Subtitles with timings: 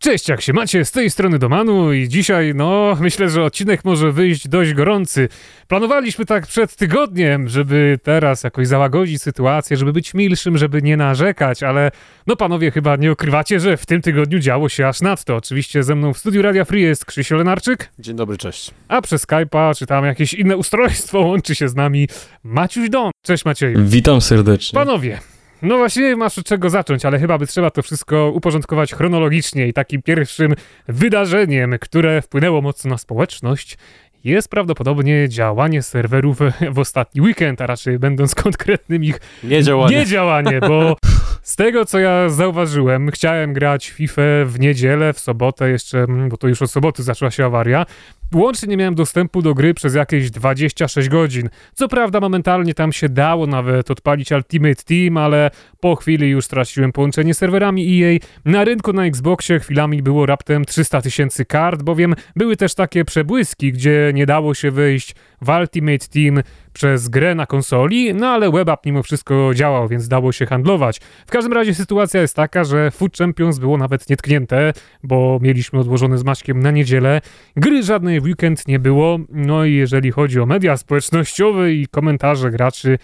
[0.00, 0.84] Cześć, jak się macie?
[0.84, 5.28] Z tej strony Domanu i dzisiaj, no, myślę, że odcinek może wyjść dość gorący.
[5.68, 11.62] Planowaliśmy tak przed tygodniem, żeby teraz jakoś załagodzić sytuację, żeby być milszym, żeby nie narzekać,
[11.62, 11.90] ale
[12.26, 15.36] no panowie chyba nie ukrywacie, że w tym tygodniu działo się aż nadto.
[15.36, 17.90] Oczywiście ze mną w studiu Radia Free jest Krzysiu Lenarczyk.
[17.98, 18.70] Dzień dobry, cześć.
[18.88, 22.08] A przez Skype'a, czy tam jakieś inne ustrojstwo łączy się z nami
[22.42, 23.10] Maciuś Don.
[23.26, 23.78] Cześć Macieju.
[23.84, 24.76] Witam serdecznie.
[24.76, 25.20] Panowie,
[25.62, 29.72] no właśnie masz od czego zacząć, ale chyba by trzeba to wszystko uporządkować chronologicznie i
[29.72, 30.54] takim pierwszym
[30.88, 33.78] wydarzeniem, które wpłynęło mocno na społeczność,
[34.24, 36.38] jest prawdopodobnie działanie serwerów
[36.74, 39.96] w ostatni weekend, a raczej będąc konkretnym ich Niedziałanie.
[39.96, 40.96] niedziałanie, bo
[41.42, 46.48] z tego co ja zauważyłem, chciałem grać FIFA w niedzielę, w sobotę jeszcze, bo to
[46.48, 47.86] już od soboty zaczęła się awaria.
[48.34, 51.48] Łącznie nie miałem dostępu do gry przez jakieś 26 godzin.
[51.74, 56.92] Co prawda momentalnie tam się dało nawet odpalić Ultimate Team, ale po chwili już straciłem
[56.92, 58.18] połączenie z serwerami EA.
[58.44, 63.72] Na rynku na Xboxie chwilami było raptem 300 tysięcy kart, bowiem były też takie przebłyski,
[63.72, 66.42] gdzie nie dało się wyjść w Ultimate Team
[66.78, 71.00] przez grę na konsoli, no ale WebApp mimo wszystko działał, więc dało się handlować.
[71.26, 76.18] W każdym razie sytuacja jest taka, że Food Champions było nawet nietknięte, bo mieliśmy odłożone
[76.18, 77.20] z Maćkiem na niedzielę.
[77.56, 82.50] Gry żadnej w weekend nie było, no i jeżeli chodzi o media społecznościowe i komentarze
[82.50, 82.98] graczy,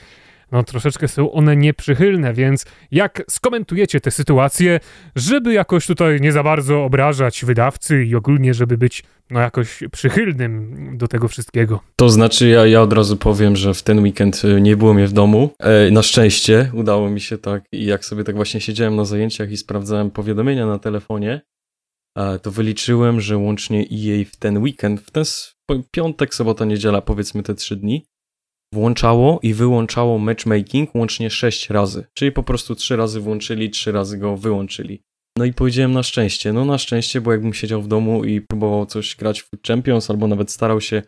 [0.55, 4.81] no troszeczkę są one nieprzychylne, więc jak skomentujecie tę sytuację,
[5.17, 10.75] żeby jakoś tutaj nie za bardzo obrażać wydawcy i ogólnie, żeby być no jakoś przychylnym
[10.99, 11.81] do tego wszystkiego?
[11.97, 15.07] To znaczy, ja, ja od razu powiem, że w ten weekend y, nie było mnie
[15.07, 15.51] w domu.
[15.59, 19.51] E, na szczęście udało mi się tak i jak sobie tak właśnie siedziałem na zajęciach
[19.51, 21.41] i sprawdzałem powiadomienia na telefonie,
[22.19, 25.25] e, to wyliczyłem, że łącznie EA w ten weekend, w ten
[25.91, 28.07] piątek, sobota, niedziela, powiedzmy te trzy dni,
[28.75, 32.07] włączało i wyłączało matchmaking łącznie sześć razy.
[32.15, 35.03] Czyli po prostu trzy razy włączyli, trzy razy go wyłączyli.
[35.39, 36.53] No i powiedziałem na szczęście.
[36.53, 40.27] No na szczęście, bo jakbym siedział w domu i próbował coś grać w Champions albo
[40.29, 41.03] nawet starał się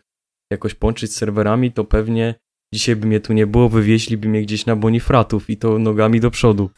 [0.51, 2.35] jakoś połączyć z serwerami, to pewnie
[2.73, 6.31] dzisiaj by mnie tu nie było, wywieźliby mnie gdzieś na Bonifratów i to nogami do
[6.31, 6.69] przodu.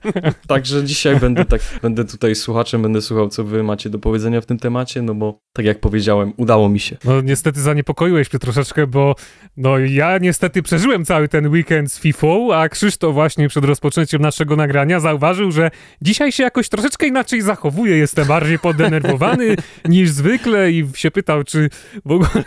[0.46, 4.46] Także dzisiaj będę tak, będę tutaj słuchaczem, będę słuchał, co wy macie do powiedzenia w
[4.46, 6.96] tym temacie, no bo tak jak powiedziałem, udało mi się.
[7.04, 9.14] No niestety zaniepokoiłeś mnie troszeczkę, bo
[9.56, 14.56] no ja niestety przeżyłem cały ten weekend z FIFA, a Krzysztof właśnie przed rozpoczęciem naszego
[14.56, 15.70] nagrania zauważył, że
[16.02, 19.56] dzisiaj się jakoś troszeczkę inaczej zachowuje, jestem bardziej podenerwowany
[19.88, 21.70] niż zwykle i się pytał, czy
[22.04, 22.44] w ogóle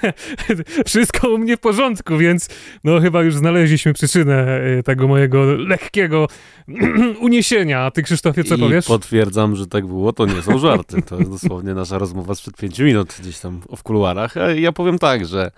[0.86, 2.50] wszystko u mnie w porządku, więc
[2.84, 6.28] no chyba już znaleźliśmy przyczynę e, tego mojego lekkiego
[7.22, 7.80] uniesienia.
[7.82, 8.86] A ty Krzysztofie co I powiesz?
[8.86, 11.02] potwierdzam, że tak było, to nie są żarty.
[11.02, 14.38] To jest dosłownie nasza rozmowa sprzed pięciu minut gdzieś tam w kuluarach.
[14.38, 15.52] A ja powiem tak, że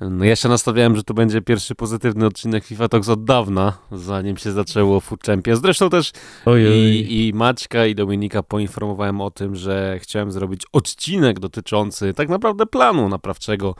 [0.00, 4.36] no ja się nastawiałem, że to będzie pierwszy pozytywny odcinek FIFA Talks od dawna, zanim
[4.36, 5.60] się zaczęło Food Champions.
[5.60, 6.12] Zresztą też
[6.74, 12.66] i, i Maćka i Dominika poinformowałem o tym, że chciałem zrobić odcinek dotyczący tak naprawdę
[12.66, 13.74] planu naprawczego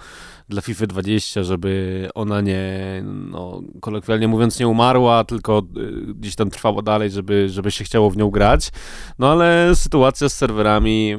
[0.49, 6.51] dla FIFA 20, żeby ona nie, no, kolokwialnie mówiąc, nie umarła, tylko y, gdzieś tam
[6.51, 8.71] trwała dalej, żeby, żeby się chciało w nią grać.
[9.19, 11.17] No ale sytuacja z serwerami,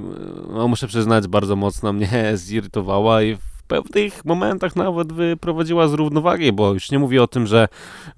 [0.54, 6.74] no, muszę przyznać, bardzo mocno mnie zirytowała i pewnych momentach nawet wyprowadziła z równowagi, bo
[6.74, 7.68] już nie mówię o tym, że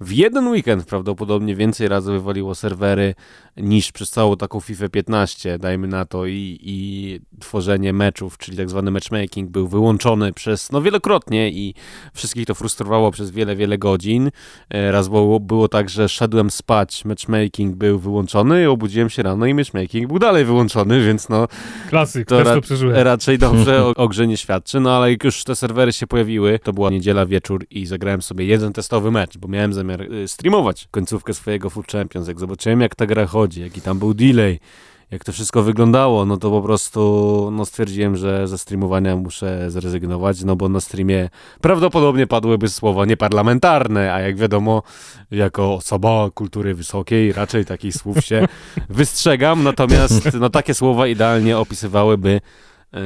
[0.00, 3.14] w jeden weekend prawdopodobnie więcej razy wywaliło serwery
[3.56, 8.70] niż przez całą taką FIFA 15, dajmy na to, i, i tworzenie meczów, czyli tak
[8.70, 11.74] zwany matchmaking był wyłączony przez, no wielokrotnie i
[12.14, 14.30] wszystkich to frustrowało przez wiele, wiele godzin.
[14.70, 19.54] E, Raz było, było tak, że szedłem spać, matchmaking był wyłączony obudziłem się rano i
[19.54, 21.48] matchmaking był dalej wyłączony, więc no
[21.88, 22.96] Klasyk, to też to ra- przeżyłem.
[22.96, 26.58] raczej dobrze o, o grze nie świadczy, no ale jak już te serwery się pojawiły,
[26.58, 30.88] to była niedziela wieczór i zagrałem sobie jeden testowy mecz, bo miałem zamiar y, streamować
[30.90, 32.28] końcówkę swojego Food Champions.
[32.28, 34.60] Jak zobaczyłem jak ta gra chodzi, jaki tam był delay,
[35.10, 40.44] jak to wszystko wyglądało, no to po prostu no stwierdziłem, że ze streamowania muszę zrezygnować,
[40.44, 41.28] no bo na streamie
[41.60, 44.82] prawdopodobnie padłyby słowa nieparlamentarne, a jak wiadomo,
[45.30, 48.48] jako osoba kultury wysokiej raczej takich słów się
[48.88, 52.40] wystrzegam, natomiast no takie słowa idealnie opisywałyby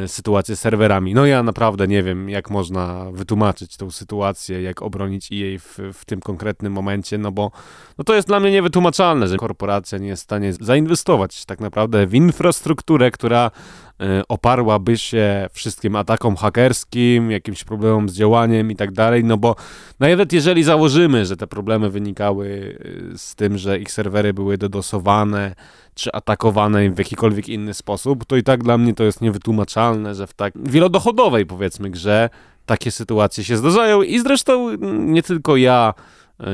[0.06, 1.14] sytuację z serwerami.
[1.14, 6.04] No ja naprawdę nie wiem, jak można wytłumaczyć tą sytuację, jak obronić jej w, w
[6.04, 7.50] tym konkretnym momencie, no bo
[7.98, 12.06] no to jest dla mnie niewytłumaczalne, że korporacja nie jest w stanie zainwestować tak naprawdę
[12.06, 13.50] w infrastrukturę, która
[13.93, 13.93] e,
[14.28, 19.56] oparłaby się wszystkim atakom hakerskim, jakimś problemom z działaniem i tak dalej, no bo
[20.00, 22.78] nawet jeżeli założymy, że te problemy wynikały
[23.14, 25.54] e, z tym, że ich serwery były dodosowane,
[25.94, 30.26] czy atakowane w jakikolwiek inny sposób, to i tak dla mnie to jest niewytłumaczalne, że
[30.26, 32.30] w tak wielodochodowej powiedzmy grze
[32.66, 35.94] takie sytuacje się zdarzają i zresztą nie tylko ja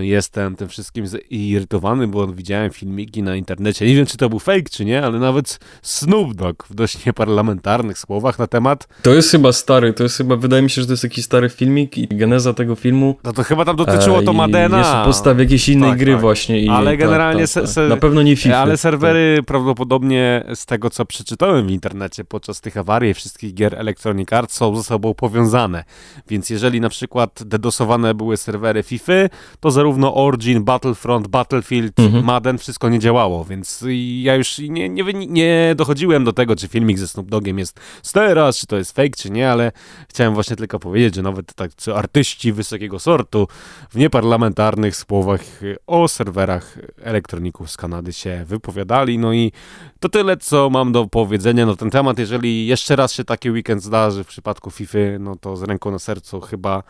[0.01, 3.87] jestem tym wszystkim zirytowany, bo widziałem filmiki na internecie.
[3.87, 7.99] Nie wiem, czy to był fake, czy nie, ale nawet Snoop Dogg w dość nieparlamentarnych
[7.99, 8.89] słowach na temat.
[9.03, 11.49] To jest chyba stary, to jest chyba, wydaje mi się, że to jest jakiś stary
[11.49, 13.17] filmik i geneza tego filmu.
[13.25, 14.79] No to chyba tam dotyczyło to Madena.
[14.79, 16.21] Jest podstaw jakiejś innej tak, gry tak.
[16.21, 16.61] właśnie.
[16.61, 18.59] I, ale generalnie tak, tak, na pewno nie FIFA.
[18.59, 24.33] Ale serwery prawdopodobnie z tego, co przeczytałem w internecie podczas tych awarii wszystkich gier Electronic
[24.33, 25.85] Arts są ze sobą powiązane.
[26.29, 29.13] Więc jeżeli na przykład dedosowane były serwery FIFA,
[29.61, 32.25] to zarówno Origin, Battlefront, Battlefield, mhm.
[32.25, 33.85] Madden, wszystko nie działało, więc
[34.23, 38.13] ja już nie, nie, nie dochodziłem do tego, czy filmik ze Snoop Dogiem jest z
[38.13, 39.73] teraz, czy to jest fake, czy nie, ale
[40.09, 43.49] chciałem właśnie tylko powiedzieć, że nawet tak, czy artyści wysokiego sortu
[43.91, 45.41] w nieparlamentarnych słowach
[45.87, 49.53] o serwerach elektroników z Kanady się wypowiadali, no i
[50.01, 52.19] to tyle, co mam do powiedzenia na ten temat.
[52.19, 55.99] Jeżeli jeszcze raz się taki weekend zdarzy w przypadku FIFA, no to z ręką na
[55.99, 56.83] sercu chyba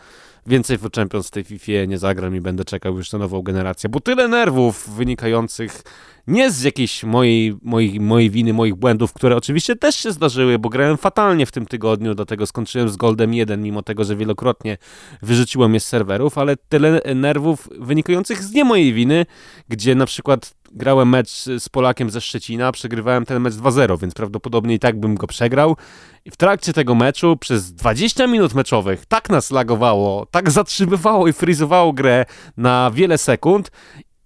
[0.47, 3.89] więcej w Champions w tej FIFA nie zagram i będę czekał już na nową generację,
[3.89, 5.83] bo tyle nerwów wynikających
[6.31, 10.69] nie z jakiejś mojej, mojej, mojej winy, moich błędów, które oczywiście też się zdarzyły, bo
[10.69, 14.77] grałem fatalnie w tym tygodniu, dlatego skończyłem z Goldem 1, mimo tego, że wielokrotnie
[15.21, 19.25] wyrzuciłem je z serwerów, ale tyle nerwów wynikających z nie mojej winy,
[19.69, 21.29] gdzie na przykład grałem mecz
[21.59, 25.77] z Polakiem ze Szczecina, przegrywałem ten mecz 2-0, więc prawdopodobnie i tak bym go przegrał.
[26.25, 31.33] I w trakcie tego meczu przez 20 minut meczowych tak nas lagowało, tak zatrzymywało i
[31.33, 32.25] frizowało grę
[32.57, 33.71] na wiele sekund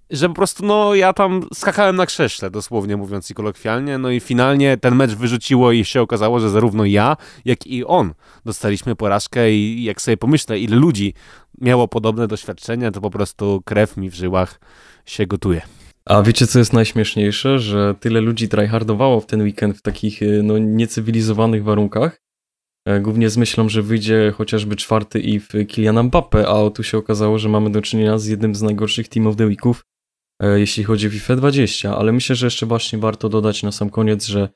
[0.10, 4.20] że po prostu, no, ja tam skakałem na krześle, dosłownie mówiąc i kolokwialnie, no i
[4.20, 8.14] finalnie ten mecz wyrzuciło i się okazało, że zarówno ja, jak i on
[8.46, 11.14] dostaliśmy porażkę i jak sobie pomyślę, ile ludzi
[11.62, 14.60] miało podobne doświadczenia, to po prostu krew mi w żyłach
[15.06, 15.62] się gotuje.
[16.06, 17.60] A wiecie, co jest najśmieszniejsze?
[17.60, 22.22] Że tyle ludzi tryhardowało w ten weekend w takich no, niecywilizowanych warunkach,
[22.88, 26.98] e, głównie z myślą, że wyjdzie chociażby czwarty i w Kyliana Mbappe, a tu się
[26.98, 29.84] okazało, że mamy do czynienia z jednym z najgorszych Team of the Weeków
[30.42, 34.26] jeśli chodzi o FIFA 20, ale myślę, że jeszcze właśnie warto dodać na sam koniec,
[34.26, 34.50] że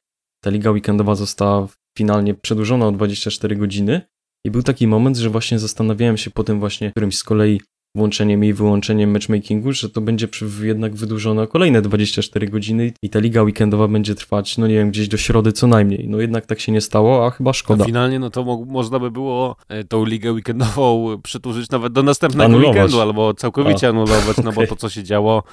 [0.44, 1.68] ta liga weekendowa została
[1.98, 4.02] finalnie przedłużona o 24 godziny
[4.46, 7.62] i był taki moment, że właśnie zastanawiałem się po tym właśnie którymś z kolei
[8.00, 10.28] włączeniem i wyłączeniem matchmakingu, że to będzie
[10.62, 14.90] jednak wydłużone o kolejne 24 godziny i ta liga weekendowa będzie trwać, no nie wiem,
[14.92, 16.08] gdzieś do środy co najmniej.
[16.08, 17.84] No jednak tak się nie stało, a chyba szkoda.
[17.84, 22.04] A finalnie no to mo można by było e, tą ligę weekendową przedłużyć nawet do
[22.04, 22.76] następnego anulować.
[22.76, 23.90] weekendu albo całkowicie a.
[23.90, 25.44] anulować, no bo to co się działo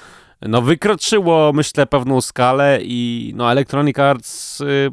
[0.43, 4.91] no wykroczyło myślę pewną skalę i no Electronic Arts y,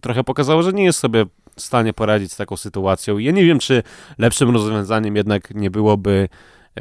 [0.00, 1.26] trochę pokazało, że nie jest sobie
[1.56, 3.18] w stanie poradzić z taką sytuacją.
[3.18, 3.82] I ja nie wiem, czy
[4.18, 6.28] lepszym rozwiązaniem jednak nie byłoby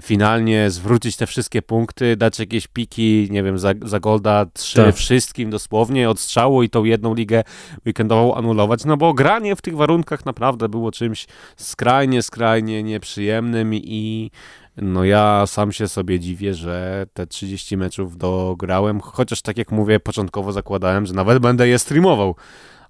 [0.02, 4.96] finalnie zwrócić te wszystkie punkty, dać jakieś piki, nie wiem, za, za Golda trzy tak.
[4.96, 7.44] wszystkim dosłownie od strzału i tą jedną ligę
[7.86, 11.28] weekendową anulować, no bo granie w tych warunkach naprawdę było czymś
[11.58, 14.32] skrajnie, skrajnie nieprzyjemnym i
[14.78, 20.00] no ja sam się sobie dziwię, że te 30 meczów dograłem, chociaż tak jak mówię,
[20.00, 22.36] początkowo zakładałem, że nawet będę je streamował,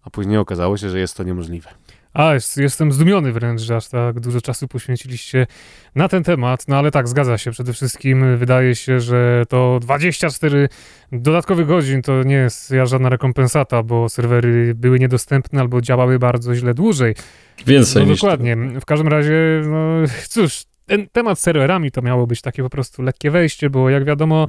[0.04, 1.70] a później okazało się, że jest to niemożliwe.
[2.14, 5.48] A, jest, jestem zdumiony wręcz, że aż tak dużo czasu poświęciliście
[5.96, 6.68] na ten temat.
[6.68, 7.52] No ale tak, zgadza się.
[7.52, 10.70] Przede wszystkim wydaje się, że to 24
[11.12, 16.74] dodatkowych godzin to nie jest żadna rekompensata, bo serwery były niedostępne albo działały bardzo źle
[16.74, 17.16] dłużej.
[17.66, 18.56] Więcej no, dokładnie.
[18.82, 23.02] W każdym razie, no cóż, ten temat z serwerami to miało być takie po prostu
[23.02, 24.48] lekkie wejście, bo jak wiadomo,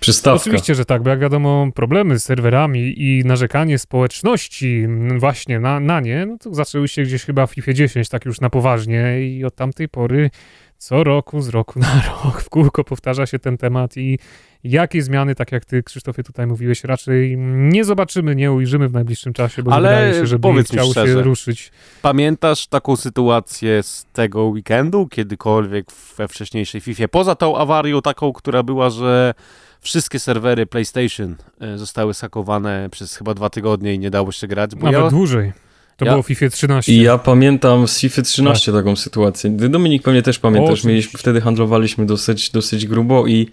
[0.00, 0.42] Przystawka.
[0.42, 4.86] Oczywiście, że tak, bo jak wiadomo, problemy z serwerami i narzekanie społeczności
[5.18, 8.40] właśnie na, na nie, no to zaczęły się gdzieś chyba w FIFA 10 tak już
[8.40, 10.30] na poważnie i od tamtej pory
[10.78, 14.18] co roku, z roku na rok w kółko powtarza się ten temat i
[14.64, 19.32] jakie zmiany, tak jak ty Krzysztofie tutaj mówiłeś, raczej nie zobaczymy, nie ujrzymy w najbliższym
[19.32, 21.72] czasie, bo Ale wydaje się, że powiedz chciał szczerze, się ruszyć.
[22.02, 25.86] Pamiętasz taką sytuację z tego weekendu, kiedykolwiek
[26.16, 29.34] we wcześniejszej FIFA, poza tą awarią taką, która była, że
[29.80, 34.74] wszystkie serwery PlayStation e, zostały sakowane przez chyba dwa tygodnie i nie dało się grać.
[34.74, 35.10] Bo Nawet ja...
[35.10, 35.52] dłużej.
[35.96, 36.10] To ja...
[36.10, 36.92] było w FIFA 13.
[36.92, 38.80] I ja pamiętam z FIFA 13 tak.
[38.80, 39.50] taką sytuację.
[39.50, 40.84] Dominik pewnie też pamiętasz.
[40.84, 43.50] O, Mieliśmy, wtedy handlowaliśmy dosyć, dosyć grubo i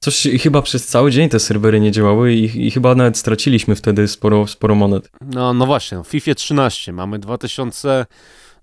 [0.00, 4.08] coś chyba przez cały dzień te serwery nie działały i, i chyba nawet straciliśmy wtedy
[4.08, 5.10] sporo, sporo monet.
[5.20, 8.06] No, no właśnie, w FIFA 13 mamy 2000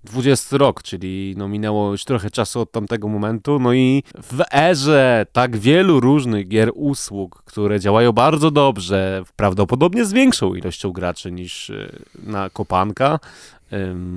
[0.04, 5.26] 20 rok, czyli no minęło już trochę czasu od tamtego momentu, no i w erze
[5.32, 11.70] tak wielu różnych gier usług, które działają bardzo dobrze, prawdopodobnie z większą ilością graczy niż
[11.70, 11.92] e,
[12.22, 13.18] na kopanka,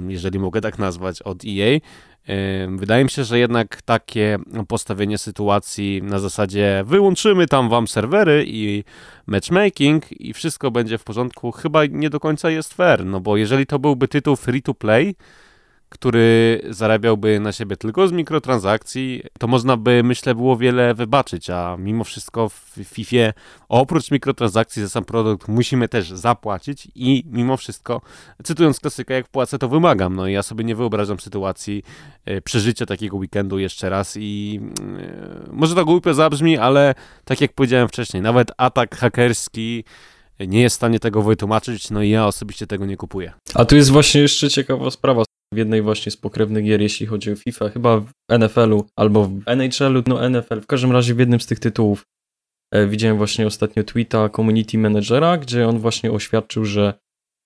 [0.07, 1.79] jeżeli mogę tak nazwać, od EA,
[2.77, 4.37] Wydaje mi się, że jednak takie
[4.67, 8.83] postawienie sytuacji na zasadzie wyłączymy tam wam serwery i
[9.27, 13.65] matchmaking i wszystko będzie w porządku, chyba nie do końca jest fair, no bo jeżeli
[13.65, 15.15] to byłby tytuł free to play,
[15.93, 21.77] który zarabiałby na siebie tylko z mikrotransakcji, to można by, myślę, było wiele wybaczyć, a
[21.79, 23.33] mimo wszystko w FIFA
[23.69, 28.01] oprócz mikrotransakcji za sam produkt musimy też zapłacić i mimo wszystko,
[28.43, 30.15] cytując klasykę, jak płacę, to wymagam.
[30.15, 31.83] No i ja sobie nie wyobrażam sytuacji
[32.25, 34.59] e, przeżycia takiego weekendu jeszcze raz i
[34.99, 36.95] e, może to głupio zabrzmi, ale
[37.25, 39.83] tak jak powiedziałem wcześniej, nawet atak hakerski
[40.39, 43.33] nie jest w stanie tego wytłumaczyć, no i ja osobiście tego nie kupuję.
[43.53, 45.23] A tu jest właśnie jeszcze ciekawa sprawa
[45.53, 49.41] w jednej właśnie z pokrewnych gier, jeśli chodzi o FIFA, chyba w NFL-u albo w
[49.45, 52.05] NHL-u, no NFL, w każdym razie w jednym z tych tytułów
[52.73, 56.93] e, widziałem właśnie ostatnio tweeta community managera, gdzie on właśnie oświadczył, że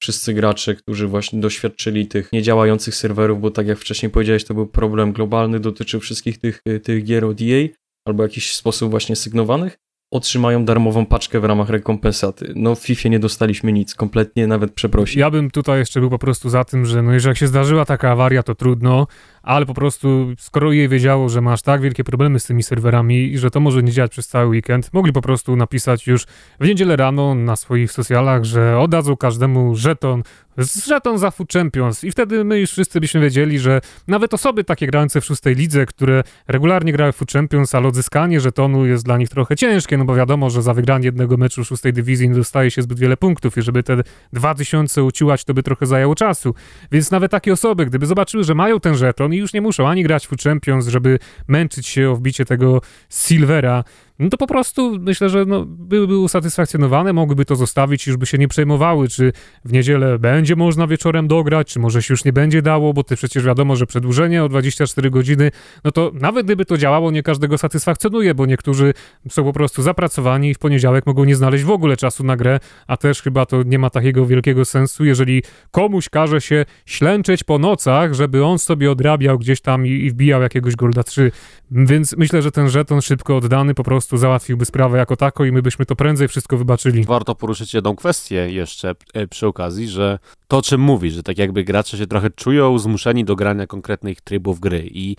[0.01, 4.67] wszyscy gracze, którzy właśnie doświadczyli tych niedziałających serwerów, bo tak jak wcześniej powiedziałeś, to był
[4.67, 7.67] problem globalny, dotyczył wszystkich tych, tych gier od EA,
[8.07, 9.77] albo jakiś sposób właśnie sygnowanych,
[10.11, 12.53] otrzymają darmową paczkę w ramach rekompensaty.
[12.55, 15.15] No w FIFA nie dostaliśmy nic, kompletnie nawet przeprosić.
[15.15, 18.11] Ja bym tutaj jeszcze był po prostu za tym, że no jeżeli się zdarzyła taka
[18.11, 19.07] awaria, to trudno,
[19.43, 23.37] ale po prostu skoro jej wiedziało, że masz tak wielkie problemy z tymi serwerami i
[23.37, 26.25] że to może nie działać przez cały weekend, mogli po prostu napisać już
[26.59, 30.23] w niedzielę rano na swoich socjalach, że oddadzą każdemu żeton
[30.57, 34.87] żeton za Food Champions i wtedy my już wszyscy byśmy wiedzieli, że nawet osoby takie
[34.87, 39.17] grające w szóstej lidze, które regularnie grały w Food Champions, ale odzyskanie żetonu jest dla
[39.17, 42.71] nich trochę ciężkie, no bo wiadomo, że za wygranie jednego meczu szóstej dywizji nie dostaje
[42.71, 46.55] się zbyt wiele punktów i żeby te 2000 uciłać, to by trochę zajęło czasu.
[46.91, 50.03] Więc nawet takie osoby, gdyby zobaczyły, że mają ten żeton i już nie muszą ani
[50.03, 53.83] grać w Champions, żeby męczyć się o wbicie tego Silvera,
[54.19, 58.25] no to po prostu myślę, że no, byłyby usatysfakcjonowane, mogłyby to zostawić i już by
[58.25, 59.33] się nie przejmowały, czy
[59.65, 63.15] w niedzielę będzie można wieczorem dograć, czy może się już nie będzie dało, bo to
[63.15, 65.51] przecież wiadomo, że przedłużenie o 24 godziny,
[65.83, 68.93] no to nawet gdyby to działało, nie każdego satysfakcjonuje, bo niektórzy
[69.29, 72.59] są po prostu zapracowani i w poniedziałek mogą nie znaleźć w ogóle czasu na grę,
[72.87, 77.59] a też chyba to nie ma takiego wielkiego sensu, jeżeli komuś każe się ślęczeć po
[77.59, 81.31] nocach, żeby on sobie odrabiał gdzieś tam i, i wbijał jakiegoś Golda 3.
[81.71, 85.61] Więc myślę, że ten żeton szybko oddany po prostu załatwiłby sprawę jako tako i my
[85.61, 87.03] byśmy to prędzej wszystko wybaczyli.
[87.03, 91.37] Warto poruszyć jedną kwestię jeszcze e, przy okazji, że to o czym mówisz, że tak
[91.37, 95.15] jakby gracze się trochę czują zmuszeni do grania konkretnych trybów gry i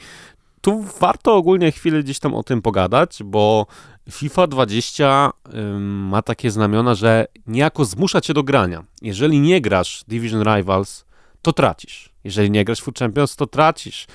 [0.61, 3.67] tu warto ogólnie chwilę gdzieś tam o tym pogadać, bo
[4.11, 8.85] FIFA 20 ym, ma takie znamiona, że niejako zmusza cię do grania.
[9.03, 11.05] Jeżeli nie grasz Division Rivals,
[11.43, 12.11] to tracisz.
[12.25, 14.07] Jeżeli nie grasz Food Champions, to tracisz.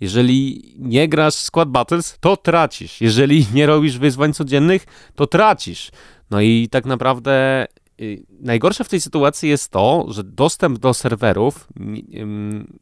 [0.00, 3.00] Jeżeli nie grasz Squad Battles, to tracisz.
[3.00, 5.90] Jeżeli nie robisz wyzwań codziennych, to tracisz.
[6.30, 7.66] No i tak naprawdę
[8.00, 11.68] y, najgorsze w tej sytuacji jest to, że dostęp do serwerów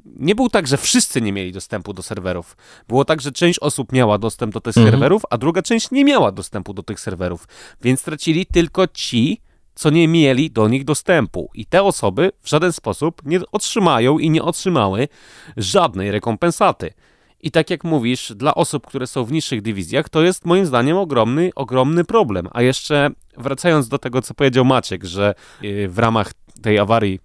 [0.05, 2.57] nie był tak, że wszyscy nie mieli dostępu do serwerów.
[2.89, 4.93] Było tak, że część osób miała dostęp do tych mhm.
[4.93, 7.49] serwerów, a druga część nie miała dostępu do tych serwerów.
[7.83, 9.41] Więc stracili tylko ci,
[9.75, 11.51] co nie mieli do nich dostępu.
[11.55, 15.09] I te osoby w żaden sposób nie otrzymają i nie otrzymały
[15.57, 16.93] żadnej rekompensaty.
[17.41, 20.97] I tak jak mówisz, dla osób, które są w niższych dywizjach, to jest moim zdaniem
[20.97, 22.49] ogromny, ogromny problem.
[22.53, 27.21] A jeszcze wracając do tego, co powiedział Maciek, że y, w ramach tej awarii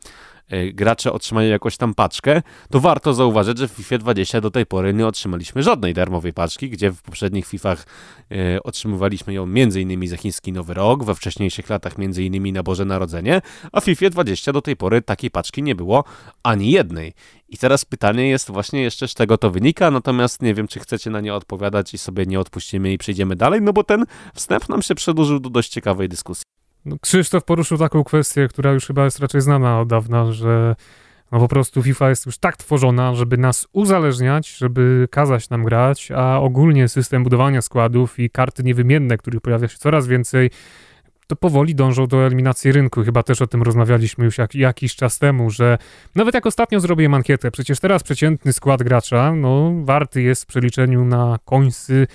[0.73, 4.93] gracze otrzymają jakąś tam paczkę, to warto zauważyć, że w FIFA 20 do tej pory
[4.93, 7.85] nie otrzymaliśmy żadnej darmowej paczki, gdzie w poprzednich FIFach
[8.31, 10.07] e, otrzymywaliśmy ją m.in.
[10.07, 12.53] za chiński Nowy Rok, we wcześniejszych latach m.in.
[12.53, 13.41] na Boże Narodzenie,
[13.71, 16.03] a w FIFA 20 do tej pory takiej paczki nie było
[16.43, 17.13] ani jednej.
[17.49, 21.09] I teraz pytanie jest właśnie jeszcze, z czego to wynika, natomiast nie wiem, czy chcecie
[21.09, 24.81] na nie odpowiadać i sobie nie odpuścimy i przejdziemy dalej, no bo ten wstęp nam
[24.81, 26.58] się przedłużył do dość ciekawej dyskusji.
[26.85, 30.75] No, Krzysztof poruszył taką kwestię, która już chyba jest raczej znana od dawna, że
[31.31, 36.11] no po prostu FIFA jest już tak tworzona, żeby nas uzależniać, żeby kazać nam grać,
[36.15, 40.49] a ogólnie system budowania składów i karty niewymienne, których pojawia się coraz więcej,
[41.27, 43.03] to powoli dążą do eliminacji rynku.
[43.03, 45.77] Chyba też o tym rozmawialiśmy już jak, jakiś czas temu, że
[46.15, 51.05] nawet jak ostatnio zrobiłem ankietę, przecież teraz przeciętny skład gracza, no warty jest w przeliczeniu
[51.05, 52.07] na końcy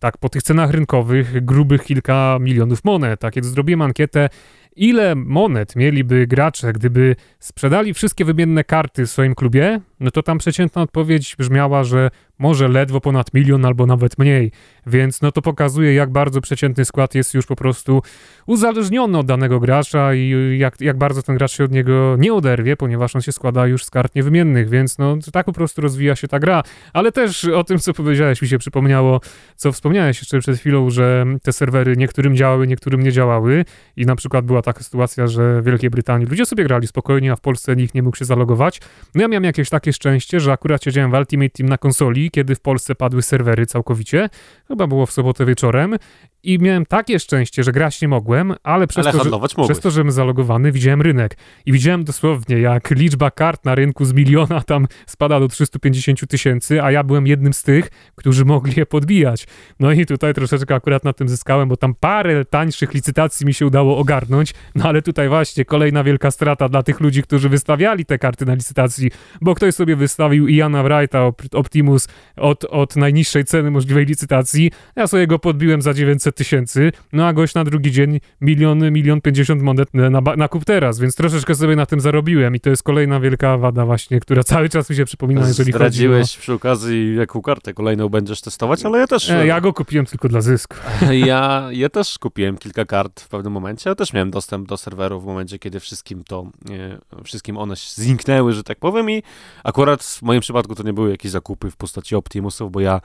[0.00, 3.20] tak po tych cenach rynkowych grubych kilka milionów monet.
[3.20, 4.28] Tak, kiedy zrobiłem ankietę,
[4.76, 10.38] ile monet mieliby gracze, gdyby sprzedali wszystkie wymienne karty w swoim klubie, no to tam
[10.38, 14.52] przeciętna odpowiedź brzmiała, że może ledwo ponad milion albo nawet mniej.
[14.86, 18.02] Więc no to pokazuje, jak bardzo przeciętny skład jest już po prostu
[18.46, 22.76] uzależniony od danego gracza i jak, jak bardzo ten gracz się od niego nie oderwie,
[22.76, 26.28] ponieważ on się składa już z kart niewymiennych, więc no tak po prostu rozwija się
[26.28, 26.62] ta gra.
[26.92, 29.20] Ale też o tym, co powiedziałeś, mi się przypomniało,
[29.56, 33.64] co wspomniałeś jeszcze przed chwilą, że te serwery niektórym działały, niektórym nie działały
[33.96, 37.36] i na przykład była taka sytuacja, że w Wielkiej Brytanii ludzie sobie grali spokojnie, a
[37.36, 38.80] w Polsce nikt nie mógł się zalogować.
[39.14, 42.54] No ja miałem jakieś takie szczęście, że akurat siedziałem w Ultimate Team na konsoli, kiedy
[42.54, 44.28] w Polsce padły serwery całkowicie.
[44.68, 45.96] Chyba było w sobotę wieczorem
[46.42, 49.52] i miałem takie szczęście, że grać nie mogłem, ale przez, Ale to, że, mogłeś.
[49.66, 54.12] przez to, że zalogowany, widziałem rynek i widziałem dosłownie, jak liczba kart na rynku z
[54.12, 58.86] miliona tam spada do 350 tysięcy, a ja byłem jednym z tych, którzy mogli je
[58.86, 59.46] podbijać.
[59.80, 63.66] No i tutaj troszeczkę akurat na tym zyskałem, bo tam parę tańszych licytacji mi się
[63.66, 68.18] udało ogarnąć, no ale tutaj właśnie kolejna wielka strata dla tych ludzi, którzy wystawiali te
[68.18, 73.70] karty na licytacji, bo ktoś sobie wystawił Iana Wrighta Op- Optimus od, od najniższej ceny
[73.70, 78.20] możliwej licytacji, ja sobie go podbiłem za 900 tysięcy, no a gość na drugi dzień
[78.40, 82.60] miliony, milion pięćdziesiąt monet na, na kup teraz, więc troszeczkę sobie na tym zarobiłem i
[82.60, 85.90] to jest kolejna wielka wada właśnie, która cały czas mi się przypomina, jeżeli chodzi o...
[85.90, 89.30] Zdradziłeś przy okazji, jaką kartę kolejną będziesz testować, ale ja też...
[89.30, 90.76] E, ja go kupiłem tylko dla zysku.
[91.30, 93.90] Ja, ja też kupiłem kilka kart w pewnym momencie.
[93.90, 98.52] Ja też miałem dostęp do serwerów w momencie, kiedy wszystkim to, e, wszystkim one zniknęły,
[98.52, 99.22] że tak powiem i
[99.64, 103.00] akurat w moim przypadku to nie były jakieś zakupy w postaci Optimusów, bo ja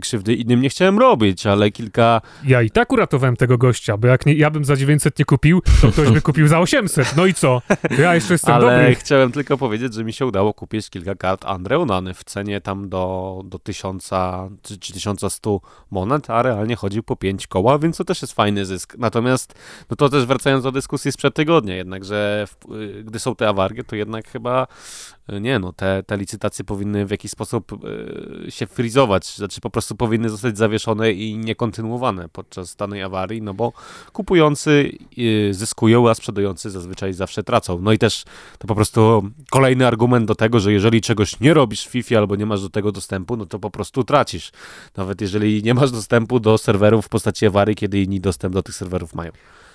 [0.00, 2.20] krzywdy innym nie chciałem robić, ale kilka...
[2.44, 5.62] Ja i tak uratowałem tego gościa, bo jak nie, ja bym za 900 nie kupił,
[5.82, 7.16] to ktoś by kupił za 800.
[7.16, 7.62] No i co?
[7.98, 8.94] Ja jeszcze jestem ale dobry.
[8.94, 13.42] chciałem tylko powiedzieć, że mi się udało kupić kilka kart Andreonany w cenie tam do,
[13.44, 14.10] do 1000
[14.62, 15.60] czy, czy 1100
[15.90, 18.94] monet, a realnie chodził po 5 koła, więc to też jest fajny zysk.
[18.98, 19.54] Natomiast,
[19.90, 23.84] no to też wracając do dyskusji sprzed tygodnia, jednakże w, y, gdy są te awarie,
[23.84, 24.66] to jednak chyba
[25.32, 27.72] y, nie no, te, te licytacje powinny w jakiś sposób
[28.46, 33.54] y, się frizować, znaczy po prostu powinny zostać zawieszone i niekontynuowane podczas danej awarii, no
[33.54, 33.72] bo
[34.12, 37.78] kupujący y, zyskują, a sprzedający zazwyczaj zawsze tracą.
[37.82, 38.24] No i też
[38.58, 42.36] to po prostu kolejny argument do tego, że jeżeli czegoś nie robisz w FIFA albo
[42.36, 44.52] nie masz do tego dostępu, no to po prostu tracisz.
[44.96, 48.74] Nawet jeżeli nie masz dostępu do serwerów w postaci awarii, kiedy inni dostęp do tych
[48.74, 49.32] serwerów mają.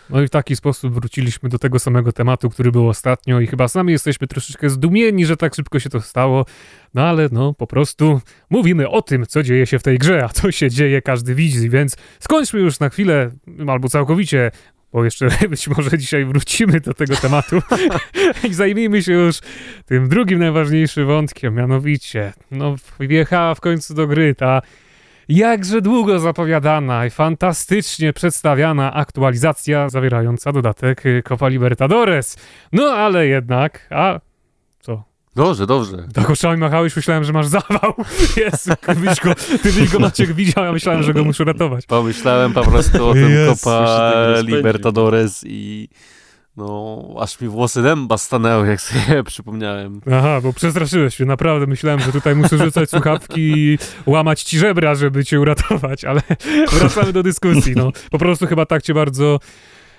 [0.10, 3.68] No i w taki sposób wróciliśmy do tego samego tematu, który był ostatnio i chyba
[3.68, 6.46] sami jesteśmy troszeczkę zdumieni, że tak szybko się to stało,
[6.94, 10.30] no ale no po prostu mówimy o tym, co dzieje się w tej grze, a
[10.30, 13.32] co się dzieje każdy widzi, więc skończmy już na chwilę,
[13.68, 14.52] albo całkowicie
[14.94, 17.62] bo jeszcze być może dzisiaj wrócimy do tego tematu.
[18.50, 19.40] I zajmijmy się już
[19.86, 24.62] tym drugim najważniejszym wątkiem, mianowicie, no wjechała w końcu do gry ta
[25.30, 32.38] jakże długo zapowiadana i fantastycznie przedstawiana aktualizacja zawierająca dodatek y, Copa Libertadores.
[32.72, 34.20] No ale jednak, a
[34.80, 35.04] co?
[35.36, 35.98] Dobrze, dobrze.
[36.14, 37.94] Tak oczami machałeś, myślałem, że masz zawał.
[38.38, 41.86] Jezu, byś go, ty byś go Maciek widział, ja myślałem, że go muszę ratować.
[41.86, 44.24] Pomyślałem po prostu o tym Copa.
[44.44, 45.90] Libertadores i
[46.58, 50.02] no, aż mi włosy dęba stanęły, jak sobie przypomniałem.
[50.12, 54.96] Aha, bo przestraszyłeś się, naprawdę myślałem, że tutaj muszę rzucać słuchawki i łamać ci żebra,
[54.96, 56.22] żeby cię uratować, ale
[56.80, 57.92] wracamy do dyskusji, no.
[58.12, 59.40] Po prostu chyba tak cię bardzo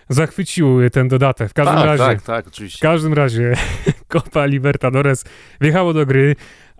[0.09, 1.51] zachwycił ten dodatek.
[1.51, 2.05] W każdym tak, razie...
[2.05, 2.83] tak, tak, W oczywiście.
[2.83, 3.55] każdym razie
[4.09, 5.25] Copa Libertadores
[5.61, 6.37] wjechało do gry,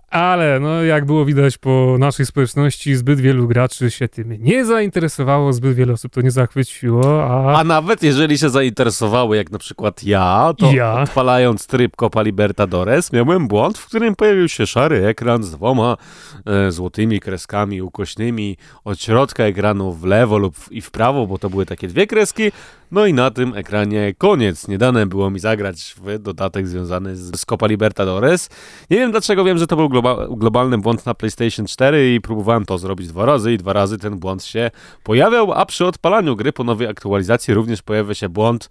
[0.09, 5.53] ale no jak było widać po naszej społeczności, zbyt wielu graczy się tym nie zainteresowało,
[5.53, 7.59] zbyt wiele osób to nie zachwyciło, a...
[7.59, 11.01] A nawet jeżeli się zainteresowały, jak na przykład ja, to Ja.
[11.01, 15.97] odpalając tryb Copa Libertadores, miałem błąd, w którym pojawił się szary ekran z dwoma
[16.45, 21.37] e, złotymi kreskami ukośnymi od środka ekranu w lewo lub w, i w prawo, bo
[21.37, 22.51] to były takie dwie kreski.
[22.91, 24.67] No i na tym ekranie koniec.
[24.67, 28.49] Nie dane było mi zagrać w dodatek związany z, z Copa Libertadores.
[28.89, 32.65] Nie wiem dlaczego wiem, że to był globa, globalny błąd na PlayStation 4 i próbowałem
[32.65, 34.71] to zrobić dwa razy i dwa razy ten błąd się
[35.03, 38.69] pojawiał, a przy odpalaniu gry po nowej aktualizacji również pojawia się błąd,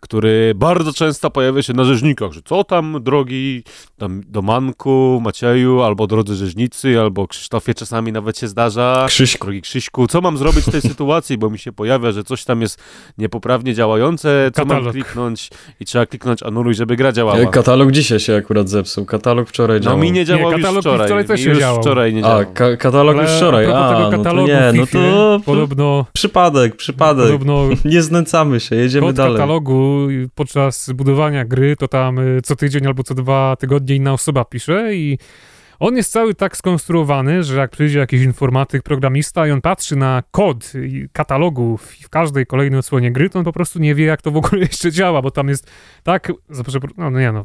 [0.00, 3.62] który bardzo często pojawia się na rzeźnikach, że co tam, drogi
[3.98, 9.04] tam, Domanku, Macieju, albo drodzy rzeźnicy, albo Krzysztofie czasami nawet się zdarza.
[9.08, 9.44] Krzyśku.
[9.46, 12.60] Drogi Krzyśku, co mam zrobić w tej sytuacji, bo mi się pojawia, że coś tam
[12.60, 12.82] jest
[13.18, 14.92] niepoprawnie działające, co mam Katalog.
[14.92, 17.38] kliknąć i trzeba kliknąć anuluj, żeby gra działała.
[17.38, 19.04] E, Katalog dzisiaj się akurat zepsuł.
[19.04, 19.98] Katalog wczoraj No działał.
[19.98, 21.06] mi nie działał już katalog mi wczoraj.
[21.06, 21.82] wczoraj też się już działał.
[21.82, 22.44] wczoraj nie A, działał.
[22.54, 23.66] ka katalog już Ale wczoraj.
[23.66, 27.24] a A, tego no to nie, no to podobno, przypadek, przypadek.
[27.26, 29.32] podobno Nie znęcamy się, jedziemy dalej.
[29.36, 29.77] katalogu
[30.34, 34.94] podczas budowania gry to tam y, co tydzień albo co dwa tygodnie inna osoba pisze
[34.94, 35.18] i
[35.78, 40.22] on jest cały tak skonstruowany, że jak przyjdzie jakiś informatyk, programista i on patrzy na
[40.30, 44.22] kod i katalogu w, każdej kolejnej odsłonie gry, to on po prostu nie wie, jak
[44.22, 45.70] to w ogóle jeszcze działa, bo tam jest
[46.02, 46.32] tak,
[46.96, 47.44] no nie no,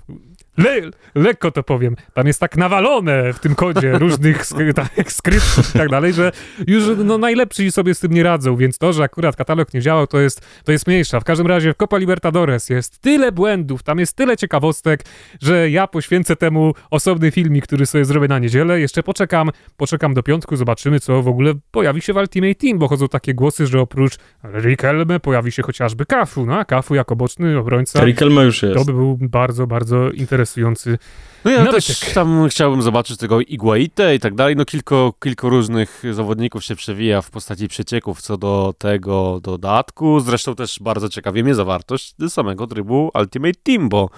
[0.58, 0.82] le,
[1.16, 5.90] lekko to powiem, tam jest tak nawalone w tym kodzie różnych tak, skryptów i tak
[5.90, 6.32] dalej, że
[6.68, 10.08] już no, najlepsi sobie z tym nie radzą, więc to, że akurat katalog nie działał,
[10.08, 11.20] to jest, to jest mniejsza.
[11.20, 15.04] W każdym razie w Copa Libertadores jest tyle błędów, tam jest tyle ciekawostek,
[15.42, 18.80] że ja poświęcę temu osobny filmik, który sobie zrobię na niedzielę.
[18.80, 22.88] Jeszcze poczekam, poczekam do piątku, zobaczymy, co w ogóle pojawi się w Ultimate Team, bo
[22.88, 27.58] chodzą takie głosy, że oprócz Riquelme pojawi się chociażby Kafu, no a Kafu jako boczny
[27.58, 28.76] obrońca Riquelme już jest.
[28.76, 30.98] to by był bardzo, bardzo interesujący interesujący
[31.46, 34.56] No ja też tam chciałbym zobaczyć tego Iguaite i tak dalej.
[34.56, 40.20] No kilku, kilku różnych zawodników się przewija w postaci przecieków co do tego dodatku.
[40.20, 44.10] Zresztą też bardzo ciekawie mnie zawartość samego trybu Ultimate Team, bo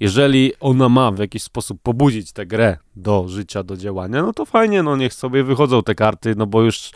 [0.00, 4.44] jeżeli ona ma w jakiś sposób pobudzić tę grę do życia, do działania, no to
[4.44, 6.90] fajnie, no niech sobie wychodzą te karty, no bo już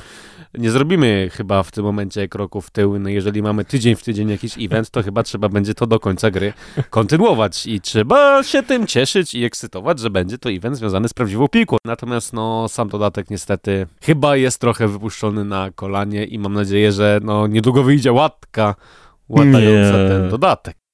[0.58, 2.98] nie zrobimy chyba w tym momencie kroku w tył.
[2.98, 6.30] No jeżeli mamy tydzień w tydzień jakiś event, to chyba trzeba będzie to do końca
[6.30, 6.52] gry
[6.90, 11.48] kontynuować i trzeba się tym cieszyć i ekscytować, że będzie to event związany z prawdziwą
[11.48, 11.76] piłką.
[11.84, 17.20] Natomiast no sam dodatek niestety chyba jest trochę wypuszczony na kolanie i mam nadzieję, że
[17.22, 18.74] no niedługo wyjdzie łatka
[19.28, 20.08] łatająca Nie.
[20.08, 20.85] ten dodatek.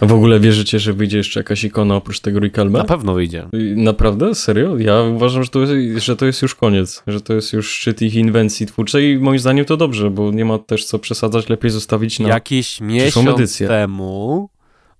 [0.00, 2.78] A w ogóle wierzycie, że wyjdzie jeszcze jakaś ikona oprócz tego Rikelme?
[2.78, 3.48] Na pewno wyjdzie.
[3.76, 4.34] Naprawdę?
[4.34, 4.78] Serio?
[4.78, 8.02] Ja uważam, że to, jest, że to jest już koniec, że to jest już szczyt
[8.02, 11.70] ich inwencji twórczej i moim zdaniem to dobrze, bo nie ma też co przesadzać, lepiej
[11.70, 12.28] zostawić na...
[12.28, 13.68] Jakiś miesiąc edycję.
[13.68, 14.48] temu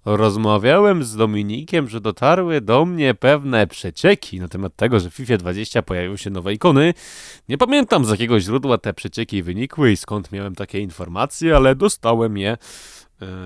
[0.04, 5.36] rozmawiałem z Dominikiem, że dotarły do mnie pewne przecieki na temat tego, że w FIFA
[5.36, 6.94] 20 pojawią się nowe ikony.
[7.48, 12.38] Nie pamiętam z jakiego źródła te przecieki wynikły i skąd miałem takie informacje, ale dostałem
[12.38, 12.56] je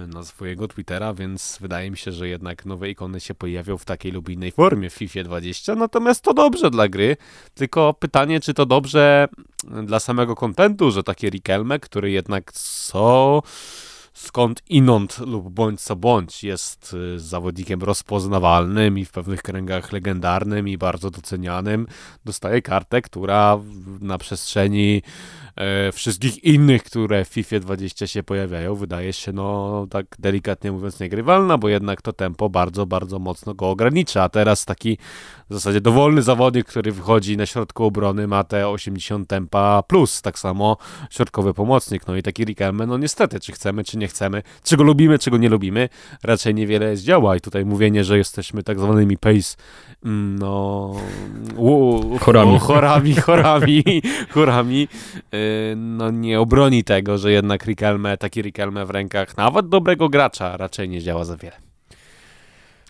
[0.06, 4.12] na swojego Twittera, więc wydaje mi się, że jednak nowe ikony się pojawią w takiej
[4.12, 7.16] lub innej formie w FIFA 20, natomiast to dobrze dla gry,
[7.54, 9.28] tylko pytanie, czy to dobrze
[9.85, 13.42] dla samego kontentu, że takie Rikelme, który jednak co
[14.12, 20.68] skąd inąd lub bądź co bądź jest y, zawodnikiem rozpoznawalnym i w pewnych kręgach legendarnym
[20.68, 21.87] i bardzo docenianym,
[22.24, 23.58] dostaje kartę, która
[24.00, 25.02] na przestrzeni
[25.57, 31.01] e, wszystkich innych, które w FIFA 20 się pojawiają, wydaje się, no tak delikatnie mówiąc,
[31.01, 34.23] niegrywalna, bo jednak to tempo bardzo, bardzo mocno go ogranicza.
[34.23, 34.99] A teraz taki
[35.51, 40.38] w zasadzie dowolny zawodnik, który wychodzi na środku obrony, ma te 80 tempa plus, tak
[40.38, 40.77] samo
[41.11, 42.07] środkowy pomocnik.
[42.07, 45.31] No i taki Rikelme, no niestety, czy chcemy, czy nie chcemy, czy go lubimy, czy
[45.31, 45.88] go nie lubimy,
[46.23, 47.37] raczej niewiele zdziała.
[47.37, 49.57] I tutaj mówienie, że jesteśmy tak zwanymi pace,
[50.05, 50.95] no...
[51.57, 52.59] u- Chorami.
[52.59, 53.85] Chorami, chorami,
[54.31, 54.88] chorami.
[55.33, 55.38] Yy,
[55.77, 60.88] No nie obroni tego, że jednak Rikelme, taki Rikelme w rękach nawet dobrego gracza raczej
[60.88, 61.57] nie działa za wiele.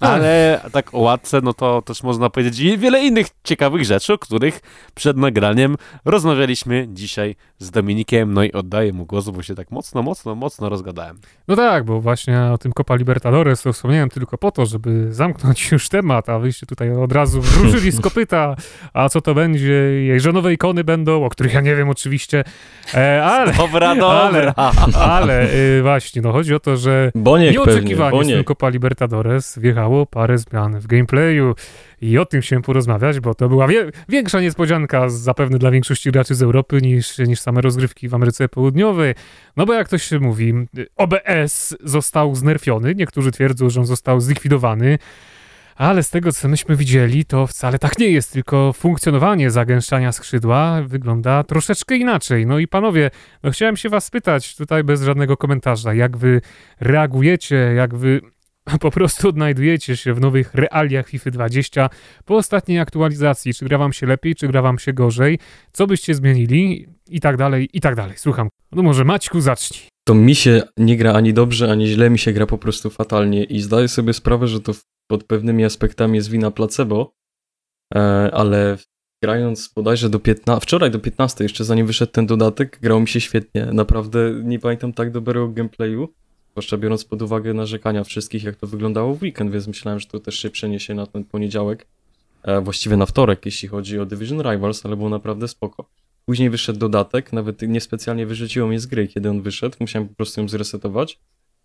[0.09, 4.19] Ale tak o łatce, no to też można powiedzieć i wiele innych ciekawych rzeczy, o
[4.19, 4.61] których
[4.95, 10.03] przed nagraniem rozmawialiśmy dzisiaj z Dominikiem, no i oddaję mu głos, bo się tak mocno,
[10.03, 11.19] mocno, mocno rozgadałem.
[11.49, 15.69] No tak, bo właśnie o tym Copa Libertadores to wspomniałem tylko po to, żeby zamknąć
[15.73, 18.57] już temat, a wyście tutaj od razu wróżyli z kopyta,
[18.93, 22.45] a co to będzie, jej że nowe ikony będą, o których ja nie wiem oczywiście,
[22.95, 24.73] e, ale, Dobra, ale, dobra.
[24.95, 28.45] ale y, właśnie, no chodzi o to, że Boniek pewnie, Nieoczekiwanie z tym.
[28.45, 31.55] Copa Libertadores wjechało parę zmian w gameplayu
[32.01, 36.35] i o tym chciałem porozmawiać, bo to była wie większa niespodzianka zapewne dla większości graczy
[36.35, 39.15] z Europy niż, niż same rozgrywki w Ameryce Południowej.
[39.57, 40.55] No bo jak to się mówi,
[40.97, 44.99] OBS został znerfiony, niektórzy twierdzą, że on został zlikwidowany,
[45.77, 50.83] ale z tego, co myśmy widzieli, to wcale tak nie jest, tylko funkcjonowanie zagęszczania skrzydła
[50.83, 52.47] wygląda troszeczkę inaczej.
[52.47, 53.11] No i panowie,
[53.43, 56.41] no chciałem się was spytać, tutaj bez żadnego komentarza, jak wy
[56.81, 58.21] reagujecie, jak wy
[58.81, 61.91] po prostu odnajdujecie się w nowych realiach FIFA 20
[62.25, 63.55] po ostatniej aktualizacji.
[63.55, 65.39] Czy gra wam się lepiej, czy gra wam się gorzej?
[65.73, 66.87] Co byście zmienili?
[67.09, 68.15] I tak dalej, i tak dalej.
[68.17, 68.49] Słucham.
[68.73, 69.81] No może Maćku, zacznij.
[70.05, 73.45] To mi się nie gra ani dobrze, ani źle, mi się gra po prostu fatalnie
[73.45, 74.73] i zdaję sobie sprawę, że to
[75.11, 77.15] pod pewnymi aspektami jest wina placebo,
[77.95, 77.99] e,
[78.33, 78.79] ale
[79.23, 83.21] grając bodajże do 15, wczoraj do 15, jeszcze zanim wyszedł ten dodatek, grało mi się
[83.21, 83.67] świetnie.
[83.73, 86.15] Naprawdę nie pamiętam tak dobrego gameplayu,
[86.53, 90.21] zwłaszcza biorąc pod uwagę narzekania wszystkich, jak to wyglądało w weekend, więc myślałem, że to
[90.21, 91.87] też się przeniesie na ten poniedziałek,
[92.43, 95.89] e, właściwie na wtorek, jeśli chodzi o Division Rivals, ale było naprawdę spoko.
[96.27, 100.41] Później wyszedł dodatek, nawet niespecjalnie wyrzuciło mnie z gry, kiedy on wyszedł, musiałem po prostu
[100.41, 101.19] ją zresetować.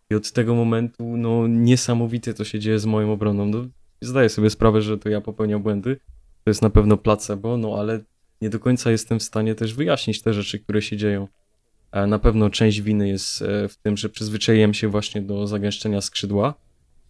[0.10, 3.46] I od tego momentu, no niesamowite to się dzieje z moją obroną.
[3.46, 3.66] No,
[4.02, 6.00] zdaję sobie sprawę, że to ja popełniam błędy,
[6.44, 8.00] to jest na pewno placebo, no ale
[8.42, 11.28] nie do końca jestem w stanie też wyjaśnić te rzeczy, które się dzieją.
[11.98, 16.02] E, Na pewno część winy jest e, w tym, że przyzwyczaiłem się właśnie do zagęszczenia
[16.02, 16.54] skrzydła.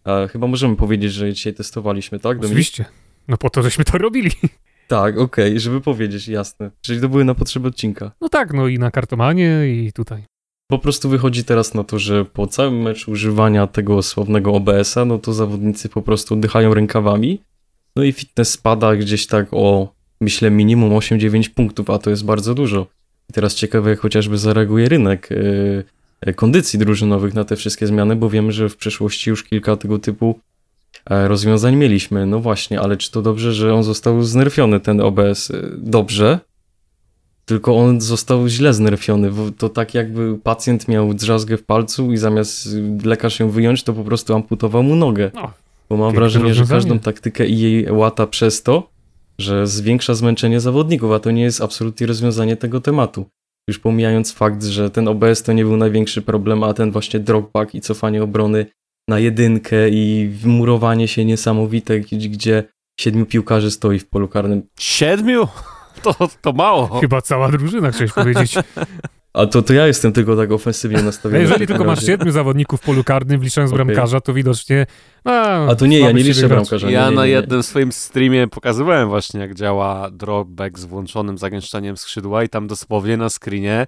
[0.06, 2.38] E, Chyba możemy powiedzieć, że dzisiaj testowaliśmy, tak?
[2.44, 2.84] Oczywiście.
[3.28, 4.30] No po to, żeśmy to robili.
[4.88, 6.70] Tak, okej, żeby powiedzieć, jasne.
[6.80, 8.12] Czyli to były na potrzeby odcinka.
[8.20, 10.22] No tak, no i na kartomanie i tutaj.
[10.70, 15.18] Po prostu wychodzi teraz na to, że po całym meczu używania tego sławnego OBS-a, no
[15.18, 17.42] to zawodnicy po prostu oddychają rękawami.
[17.96, 22.54] No i fitness spada gdzieś tak o, myślę, minimum 8-9 punktów, a to jest bardzo
[22.54, 22.86] dużo.
[23.30, 25.84] I teraz ciekawe, jak chociażby zareaguje rynek yy,
[26.26, 29.98] yy, kondycji drużynowych na te wszystkie zmiany, bo wiemy, że w przeszłości już kilka tego
[29.98, 30.40] typu
[31.10, 32.26] e, rozwiązań mieliśmy.
[32.26, 35.48] No właśnie, ale czy to dobrze, że on został znerfiony, ten OBS?
[35.48, 36.38] Yy, Dobrze,
[37.48, 39.30] tylko on został źle znerfiony.
[39.58, 43.92] To tak jakby pacjent miał drzazgę w palcu i zamiast y, lekarz ją wyjąć, to
[43.92, 45.30] po prostu amputował mu nogę.
[45.34, 45.50] No,
[45.88, 48.90] Bo mam wrażenie, że każdą taktykę i jej łata przez to,
[49.40, 53.26] że zwiększa zmęczenie zawodników, a to nie jest absolutnie rozwiązanie tego tematu.
[53.68, 57.74] Już pomijając fakt, że ten OBS to nie był największy problem, a ten właśnie dropback
[57.74, 58.66] i cofanie obrony
[59.08, 62.64] na jedynkę i murowanie się niesamowite, gdzie- gdzie
[63.00, 64.62] siedmiu piłkarzy stoi w polu karnym.
[64.78, 65.48] Siedmiu?
[66.02, 67.00] To, to mało.
[67.00, 68.54] Chyba cała drużyna, chciałeś powiedzieć.
[69.34, 71.40] A to, to ja jestem tylko tak ofensywnie No nastawiony.
[71.40, 73.84] jeżeli w takim tylko masz siedmiu zawodników w polu karnym, wliczając Okej.
[73.86, 74.86] bramkarza, to widocznie...
[75.24, 76.50] A, A to nie, ja nie liczę wygrać.
[76.50, 76.90] bramkarza.
[76.90, 81.96] Ja nie, nie, na jednym swoim streamie pokazywałem właśnie, jak działa dropback z włączonym zagęszczaniem
[81.96, 83.86] skrzydła i tam dosłownie na screenie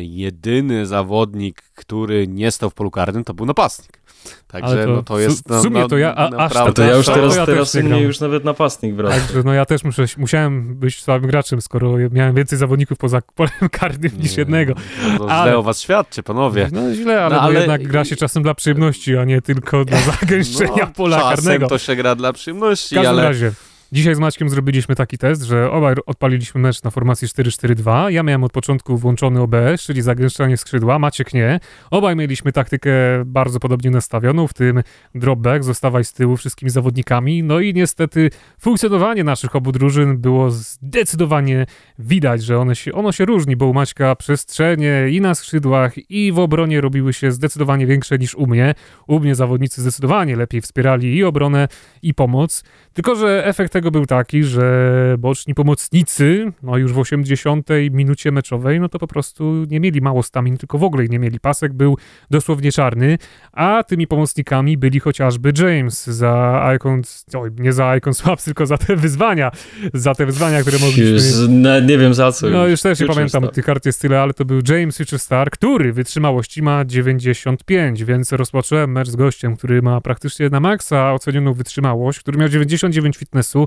[0.00, 4.00] jedyny zawodnik, który nie stał w polu karnym, to był napastnik.
[4.48, 5.48] Także to no to jest...
[5.48, 7.80] w sumie to ja- a- aż A to ja już To teraz, ja teraz nie
[7.80, 9.14] u mnie już nawet napastnik wraca.
[9.20, 13.52] Także no ja też muszę, musiałem być słabym graczem, skoro miałem więcej zawodników poza polem
[13.72, 14.74] karnym niż Nie, jednego.
[15.12, 16.68] no, To Ale- źle o was świadczy, panowie.
[16.72, 19.84] No źle, ale, No, no, ale- jednak gra się czasem dla przyjemności, a nie tylko
[19.84, 21.66] dla zagęszczenia No, pola czasem karnego.
[21.68, 23.22] to się gra dla przyjemności, W każdym ale...
[23.28, 23.52] razie,
[23.92, 28.08] dzisiaj z Maćkiem zrobiliśmy taki test, że obaj odpaliliśmy mecz na formacji 4-4-2.
[28.10, 31.60] Ja miałem od początku włączony OBS, czyli zagęszczanie skrzydła, Maciek nie.
[31.90, 32.90] Obaj mieliśmy taktykę
[33.26, 34.82] bardzo podobnie nastawioną, w tym
[35.14, 37.42] dropback, zostawaj z tyłu wszystkimi zawodnikami.
[37.42, 41.66] No i niestety funkcjonowanie naszych obu drużyn było zdecydowanie
[41.98, 46.32] widać, że one się, ono się różni, bo u Maćka przestrzenie i na skrzydłach, i
[46.32, 48.74] w obronie robiły się zdecydowanie większe niż u mnie.
[49.06, 51.68] U mnie zawodnicy zdecydowanie lepiej wspierali i obronę,
[52.02, 52.64] i pomoc.
[52.92, 58.80] Tylko, że efekt tego był taki, że boczni pomocnicy, no już w 80 minucie meczowej,
[58.80, 61.40] no to po prostu nie mieli mało stamin, tylko w ogóle nie mieli.
[61.40, 61.96] Pasek był
[62.30, 63.18] dosłownie czarny,
[63.52, 67.02] a tymi pomocnikami byli chociażby James za Icon,
[67.34, 69.50] oj, nie za Icon Swaps, tylko za te wyzwania,
[69.94, 71.04] za te wyzwania, które mogliśmy...
[71.04, 72.50] Już, nawet nie wiem za co.
[72.50, 73.54] No już też nie pamiętam Star.
[73.54, 78.32] tych kart jest tyle, ale to był James Future Star, który wytrzymałości ma 95, więc
[78.32, 83.66] rozpocząłem mecz z gościem, który ma praktycznie na maksa ocenioną wytrzymałość, który miał 99 fitnessu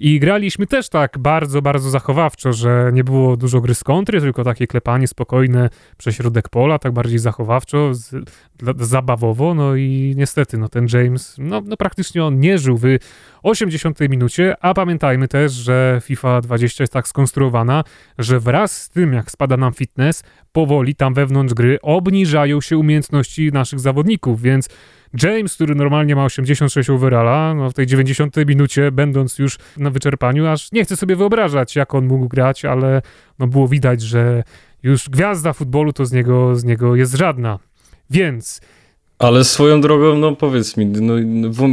[0.00, 4.44] i graliśmy też tak bardzo, bardzo zachowawczo, że nie było dużo gry z kontry, tylko
[4.44, 8.10] takie klepanie spokojne przez środek pola, tak bardziej zachowawczo, z,
[8.58, 12.84] dla, zabawowo, no i niestety, no ten James, no, no praktycznie on nie żył w
[13.42, 17.84] 80 minucie, a pamiętajmy też, że FIFA 20 jest tak skonstruowana,
[18.18, 23.52] że wraz z tym, jak spada nam fitness, powoli tam wewnątrz gry obniżają się umiejętności
[23.52, 24.68] naszych zawodników, więc
[25.22, 30.46] James, który normalnie ma 86 overalla, no w tej 90 minucie, będąc już na wyczerpaniu,
[30.46, 33.02] aż nie chcę sobie wyobrażać, jak on mógł grać, ale
[33.38, 34.42] no było widać, że
[34.82, 37.58] już gwiazda futbolu to z niego, z niego jest żadna.
[38.10, 38.60] Więc
[39.18, 41.14] Ale swoją drogą, no powiedz mi, no,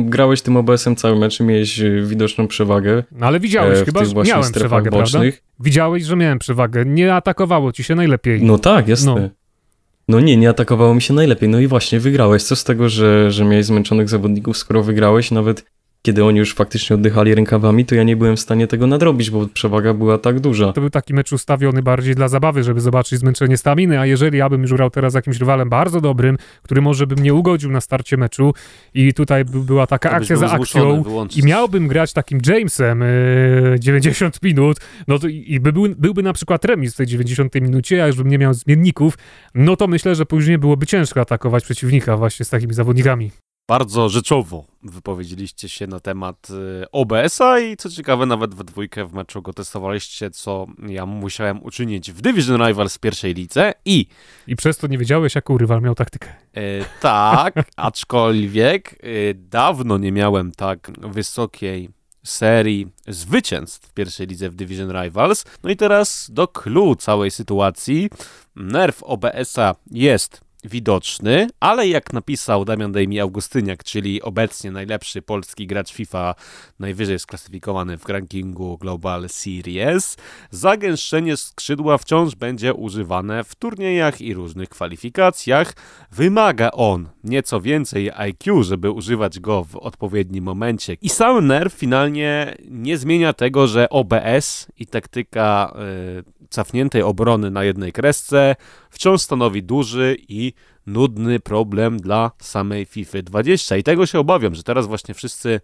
[0.05, 4.05] grałeś tym OBS-em cały mecz i miałeś e, widoczną przewagę no ale widziałeś e, chyba,
[4.05, 4.99] że miałem przewagę, prawda?
[4.99, 5.43] bocznych.
[5.59, 6.85] Widziałeś, że miałem przewagę.
[6.85, 8.43] Nie atakowało ci się najlepiej.
[8.43, 9.15] No tak, jasne.
[9.15, 9.29] No.
[10.07, 10.19] No.
[10.19, 11.49] nie, nie atakowało mi się najlepiej.
[11.49, 12.43] No i właśnie, wygrałeś.
[12.43, 15.70] Co z tego, że, że miałeś zmęczonych zawodników, skoro wygrałeś, nawet
[16.01, 19.47] kiedy oni już faktycznie oddychali rękawami, to ja nie byłem w stanie tego nadrobić, bo
[19.47, 20.73] przewaga była tak duża.
[20.73, 24.49] To był taki mecz ustawiony bardziej dla zabawy, żeby zobaczyć zmęczenie staminy, a jeżeli ja
[24.49, 27.81] bym już grał teraz z jakimś rywalem bardzo dobrym, który może by mnie ugodził na
[27.81, 28.53] starcie meczu
[28.93, 31.43] i tutaj by, była taka to akcja za akcją wyłączyć.
[31.43, 36.23] i miałbym grać takim Jamesem yy, 90 minut, no to i i by był, byłby
[36.23, 39.17] na przykład remis w tej 90 minucie, a już bym nie miał zmienników,
[39.55, 43.31] no to myślę, że później byłoby ciężko atakować przeciwnika właśnie z takimi zawodnikami.
[43.67, 49.13] Bardzo rzeczowo wypowiedzieliście się na temat y, OBS-a i co ciekawe, nawet we dwójkę w
[49.13, 54.06] meczu go testowaliście, co ja musiałem uczynić w Division Rivals pierwszej lidze i
[54.47, 56.30] I przez to nie wiedziałeś, jaką rywal miał taktykę.
[56.54, 56.62] e,
[57.02, 61.89] tak, aczkolwiek e, dawno nie miałem tak wysokiej
[62.24, 65.45] serii zwycięstw w pierwszej lidze w Division Rivals.
[65.63, 68.10] No i teraz do clue całej sytuacji.
[68.56, 75.93] Nerw OBS-a jest widoczny, ale jak napisał Damian Dejmi Augustyniak, czyli obecnie najlepszy polski gracz
[75.93, 76.36] FIFA,
[76.80, 80.17] najwyżej sklasyfikowany w rankingu Global Series,
[80.52, 85.74] zagęszczenie skrzydła wciąż będzie używane w turniejach i różnych kwalifikacjach.
[86.12, 90.97] Wymaga on nieco więcej IQ, żeby używać go w odpowiednim momencie.
[91.02, 95.74] I sam nerw finalnie nie zmienia tego, że OBS i taktyka
[96.39, 98.55] y, cofniętej obrony na jednej kresce
[98.89, 100.53] wciąż stanowi duży i
[100.85, 103.77] nudny problem dla samej FIFA 20.
[103.77, 105.61] I tego się obawiam, że teraz właśnie wszyscy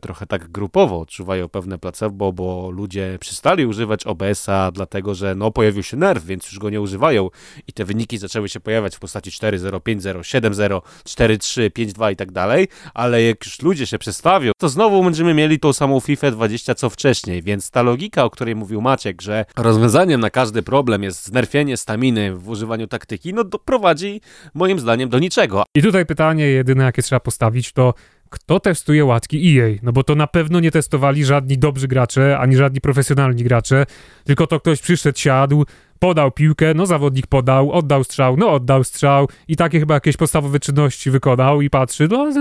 [0.00, 5.82] trochę tak grupowo odczuwają pewne placebo, bo ludzie przestali używać OBS-a, dlatego że no, pojawił
[5.82, 7.28] się nerw, więc już go nie używają.
[7.68, 12.32] I te wyniki zaczęły się pojawiać w postaci 4-0, 5-0, 7-0, 4-3, 5-2 i tak
[12.32, 16.74] dalej, ale jak już ludzie się przestawią, to znowu będziemy mieli tą samą FIFA 20
[16.74, 21.26] co wcześniej, więc ta logika, o której mówił Maciek, że rozwiązaniem na każdy problem jest
[21.26, 24.20] znerfienie staminy w używaniu taktyki, no doprowadzi
[24.54, 25.64] moim zdaniem do niczego.
[25.74, 27.94] I tutaj pytanie jedyne, jakie trzeba postawić, to
[28.30, 29.78] kto testuje łatki EA?
[29.82, 33.86] No bo to na pewno nie testowali żadni dobrzy gracze, ani żadni profesjonalni gracze,
[34.24, 35.64] tylko to ktoś przyszedł, siadł,
[35.98, 40.60] podał piłkę, no zawodnik podał, oddał strzał, no oddał strzał i takie chyba jakieś podstawowe
[40.60, 42.32] czynności wykonał i patrzy, no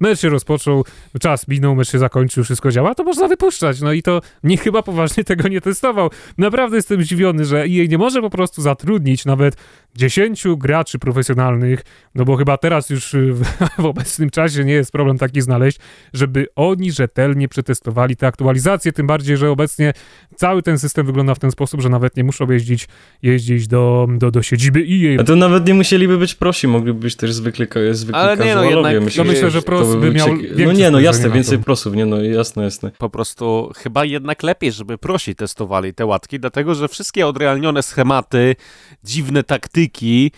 [0.00, 0.84] mecz się rozpoczął,
[1.20, 4.82] czas minął, mecz się zakończył, wszystko działa, to można wypuszczać, no i to nikt chyba
[4.82, 6.10] poważnie tego nie testował.
[6.38, 9.56] Naprawdę jestem zdziwiony, że jej nie może po prostu zatrudnić nawet
[9.96, 11.82] 10 graczy profesjonalnych,
[12.14, 13.44] no bo chyba teraz już w,
[13.82, 15.78] w, obecnym czasie nie jest problem taki znaleźć,
[16.12, 19.92] żeby oni rzetelnie przetestowali te aktualizacje, tym bardziej, że obecnie
[20.36, 22.88] cały ten system wygląda w ten sposób, że nawet nie muszą jeździć,
[23.22, 25.20] jeździć do, do, do siedziby EA.
[25.20, 28.64] A to nawet nie musieliby być prosi, mogliby być też zwykli, zwykli Ale nie, no
[28.64, 30.28] jednak, myślę, no myślę, że pros by, by miał
[30.66, 32.90] No nie, no jasne, więcej prosów, nie no jasne, jasne.
[32.98, 38.56] Po prostu chyba jednak lepiej, żeby prosi testowali te łatki, dlatego, że wszystkie odrealnione schematy,
[39.04, 40.30] dziwne taktyki,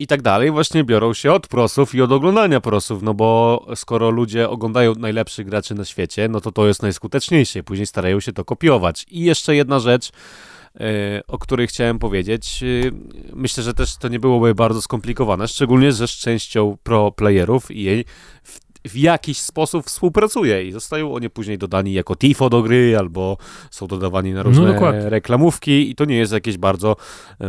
[0.00, 4.10] i tak dalej właśnie biorą się od prosów i od oglądania prosów, no bo skoro
[4.10, 8.32] ludzie oglądają najlepszych graczy na świecie, no to to jest najskuteczniejsze i później starają się
[8.32, 9.06] to kopiować.
[9.10, 10.10] I jeszcze jedna rzecz,
[11.28, 12.62] o której chciałem powiedzieć.
[12.62, 12.90] E,
[13.32, 17.82] myślę, że też to nie byłoby bardzo skomplikowane, szczególnie, że z częścią pro playerów i
[17.82, 18.04] jej
[18.42, 23.36] w w jakiś sposób współpracuje i zostają oni później dodani jako tifo do gry albo
[23.70, 26.96] są dodawani na różne no, reklamówki i to nie jest jakieś bardzo,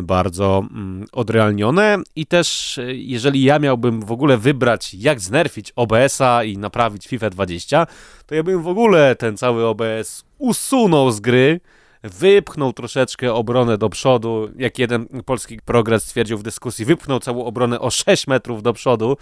[0.03, 1.97] bardzo mm, odrealnione.
[2.15, 7.87] I też jeżeli ja miałbym w ogóle wybrać jak znerfić OBS-a i naprawić FIFA 20,
[8.25, 11.59] to ja bym w ogóle ten cały OBS usunął z gry,
[12.03, 17.79] wypchnął troszeczkę obronę do przodu, jak jeden polski progres stwierdził w dyskusji, wypchnął całą obronę
[17.79, 19.17] o 6 metrów do przodu,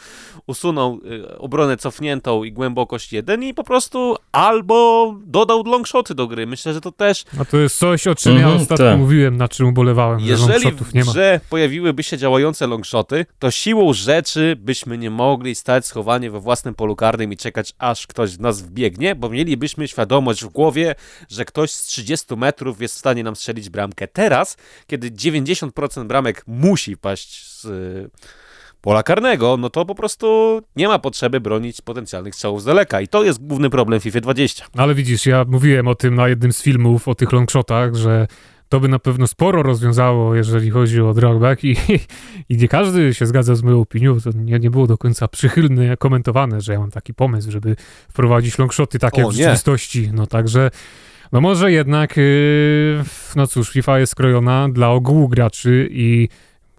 [0.47, 6.47] usunął y, obronę cofniętą i głębokość 1 i po prostu albo dodał longshoty do gry.
[6.47, 7.25] Myślę, że to też...
[7.41, 8.99] A to jest coś, o czym -hmm, ja ostatnio tak.
[8.99, 11.07] mówiłem, na czym ubolewałem, Jeżeli w nie ma.
[11.07, 16.75] Jeżeli pojawiłyby się działające longshoty, to siłą rzeczy byśmy nie mogli stać schowanie we własnym
[16.75, 20.95] polu karnym i czekać, aż ktoś w nas wbiegnie, bo mielibyśmy świadomość w głowie,
[21.29, 24.07] że ktoś z 30 metrów jest w stanie nam strzelić bramkę.
[24.07, 28.09] Teraz, kiedy 90% bramek musi paść z y,
[28.81, 33.01] pola karnego, no to po prostu nie ma potrzeby bronić potencjalnych strzałów z daleka.
[33.01, 34.65] I to jest główny problem FIFA 20.
[34.77, 38.27] Ale widzisz, ja mówiłem o tym na jednym z filmów, o tych longshotach, że
[38.69, 41.75] to by na pewno sporo rozwiązało, jeżeli chodzi o drawback i,
[42.49, 45.97] i nie każdy się zgadza z moją opinią, to nie, nie było do końca przychylne
[45.97, 47.75] komentowane, że ja mam taki pomysł, żeby
[48.09, 50.09] wprowadzić longshoty takie o, w rzeczywistości.
[50.13, 50.71] No także
[51.31, 53.03] no może jednak, yy,
[53.35, 56.29] no cóż, FIFA jest skrojona dla ogółu graczy i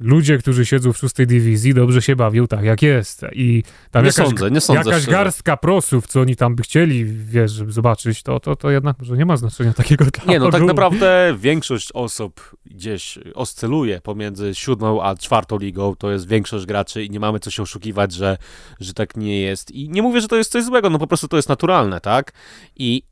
[0.01, 3.23] ludzie, którzy siedzą w szóstej dywizji, dobrze się bawią tak, jak jest.
[3.33, 7.05] I tam nie jakaś, sądzę, nie sądzę jakaś garstka prosów, co oni tam by chcieli,
[7.05, 10.51] wiesz, żeby zobaczyć, to, to, to jednak może nie ma znaczenia takiego dla Nie, no
[10.51, 17.05] tak naprawdę większość osób gdzieś oscyluje pomiędzy siódmą a czwartą ligą, to jest większość graczy
[17.05, 18.37] i nie mamy co się oszukiwać, że,
[18.81, 19.71] że tak nie jest.
[19.71, 22.33] I nie mówię, że to jest coś złego, no po prostu to jest naturalne, tak?
[22.77, 23.10] I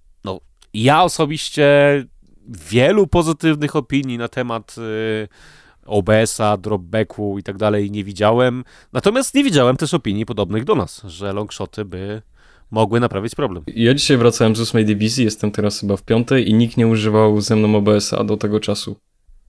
[0.75, 1.67] ja osobiście
[2.71, 5.29] wielu pozytywnych opinii na temat y,
[5.87, 8.65] OBS-a, dropbacku i tak dalej nie widziałem.
[8.93, 12.23] Natomiast nie widziałem też opinii podobnych do nas, że longshoty by
[12.71, 13.65] mogły naprawić problem.
[13.67, 17.41] Ja dzisiaj wracałem z ósmej dywizji, jestem teraz chyba w piątej i nikt nie używał
[17.41, 18.97] ze mną OBS-a do tego czasu.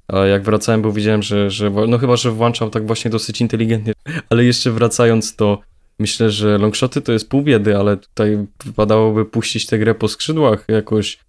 [0.08, 3.94] A jak wracałem, bo widziałem, że, że no chyba, że włączał tak właśnie dosyć inteligentnie.
[4.30, 5.62] Ale jeszcze wracając, to
[6.00, 10.66] Myślę, że longshoty to jest pół biedy, ale tutaj wypadałoby puścić tę grę po skrzydłach,
[10.68, 11.20] jakoś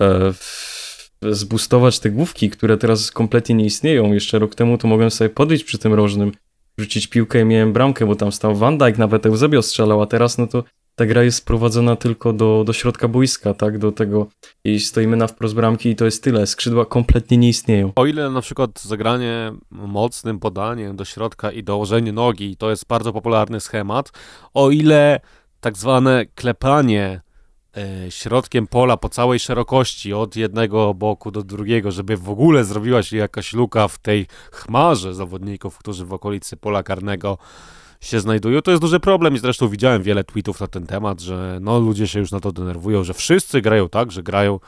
[0.00, 0.32] e,
[1.22, 4.12] zbustować te główki, które teraz kompletnie nie istnieją.
[4.12, 6.32] Jeszcze rok temu to mogłem sobie podejść przy tym rożnym,
[6.78, 10.38] rzucić piłkę i miałem bramkę, bo tam stał Van Dijk, nawet Eusebio strzelał, a teraz
[10.38, 14.26] no to ta gra jest sprowadzona tylko do, do środka boiska, tak, do tego
[14.64, 17.92] i stoimy na wprost bramki i to jest tyle, skrzydła kompletnie nie istnieją.
[17.96, 23.12] O ile na przykład zagranie mocnym podaniem do środka i dołożenie nogi to jest bardzo
[23.12, 24.12] popularny schemat,
[24.54, 25.20] o ile
[25.60, 27.20] tak zwane klepanie
[27.76, 33.02] e, środkiem pola po całej szerokości od jednego boku do drugiego, żeby w ogóle zrobiła
[33.02, 37.38] się jakaś luka w tej chmarze zawodników, którzy w okolicy pola karnego
[38.00, 38.62] się znajdują.
[38.62, 42.08] To jest duży problem i zresztą widziałem wiele tweetów na ten temat, że no ludzie
[42.08, 44.60] się już na to denerwują, że wszyscy grają tak, że grają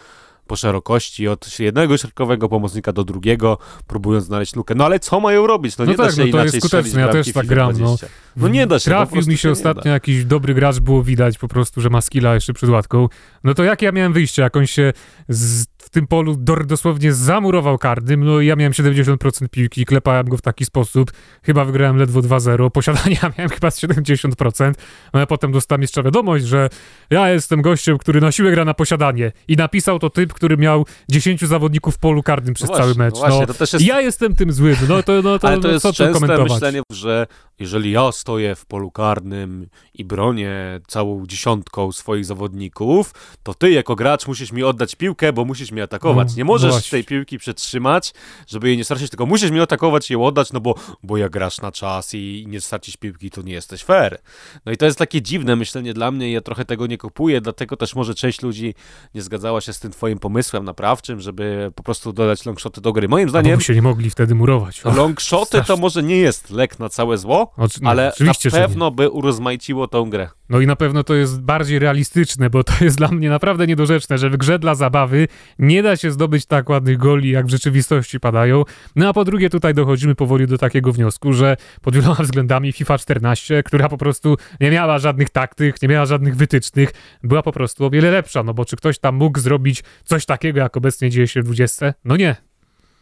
[0.47, 4.75] po szerokości od jednego środkowego pomocnika do drugiego, próbując znaleźć lukę.
[4.75, 5.79] No ale co mają robić?
[5.79, 7.81] No, no nie tak, da się no to inaczej jest skuteczne, ja też tak gram.
[7.81, 7.97] No.
[8.37, 8.85] no nie da się.
[8.85, 12.53] Trafił mi się ostatnio jakiś dobry gracz, było widać po prostu, że ma skilla jeszcze
[12.53, 13.09] przed łatką.
[13.45, 14.93] No to jak ja miałem wyjście, jak on się
[15.29, 20.43] z tym polu dosłownie zamurował karnym, no i ja miałem 70% piłki, klepałem go w
[20.43, 24.73] taki sposób, chyba wygrałem ledwo 2-0, posiadania miałem chyba 70%,
[25.15, 26.69] no a potem dostałem jeszcze wiadomość, że
[27.11, 29.33] ja jestem gościem, który na siłę gra na posiadanie.
[29.49, 33.15] I napisał to typ, który miał 10 zawodników w polu karnym przez no cały mecz.
[33.15, 33.81] No, właśnie, no, jest...
[33.81, 36.53] Ja jestem tym złym, no to, no to, Ale to no, jest co częste komentować?
[36.53, 37.27] myślenie, że
[37.59, 43.97] jeżeli ja stoję w polu karnym i bronię całą dziesiątką swoich zawodników, to ty jako
[43.97, 46.29] gracz musisz mi oddać piłkę, bo musisz mnie atakować.
[46.29, 46.91] No, nie no możesz właśnie.
[46.91, 48.15] tej piłki przetrzymać,
[48.47, 51.33] żeby jej nie stracić, tylko musisz mi atakować i ją oddać, no bo, bo jak
[51.33, 54.19] grasz na czas i nie stracisz piłki, to nie jesteś fair.
[54.67, 57.77] No i to jest takie dziwne myślenie dla mnie, ja trochę tego nie kupuję, dlatego
[57.77, 58.75] też może część ludzi
[59.15, 63.09] nie zgadzała się z tym twoim pomysłem naprawczym, żeby po prostu dodać longshoty do gry.
[63.09, 64.83] Moim zdaniem by się nie mogli wtedy murować.
[64.97, 69.89] Longshoty to może nie jest lek na całe zło, oczy- ale na pewno by urozmaiciło
[69.89, 70.29] tą grę.
[70.49, 74.19] No i na pewno to jest bardziej realistyczne, bo to jest dla mnie naprawdę niedorzeczne,
[74.19, 75.29] że w grze dla zabawy
[75.63, 78.63] nie da się zdobyć tak ładnych goli, jak w rzeczywistości padają.
[78.97, 82.99] No a po drugie tutaj dochodzimy powoli do takiego wniosku, że pod wieloma względami FIFA
[82.99, 86.93] 14, która po prostu nie miała żadnych taktyk, nie miała żadnych wytycznych,
[87.23, 90.61] była po prostu o wiele lepsza, no bo czy ktoś tam mógł zrobić coś takiego,
[90.61, 91.95] jak obecnie dzieje się w 20?
[92.05, 92.37] No nie.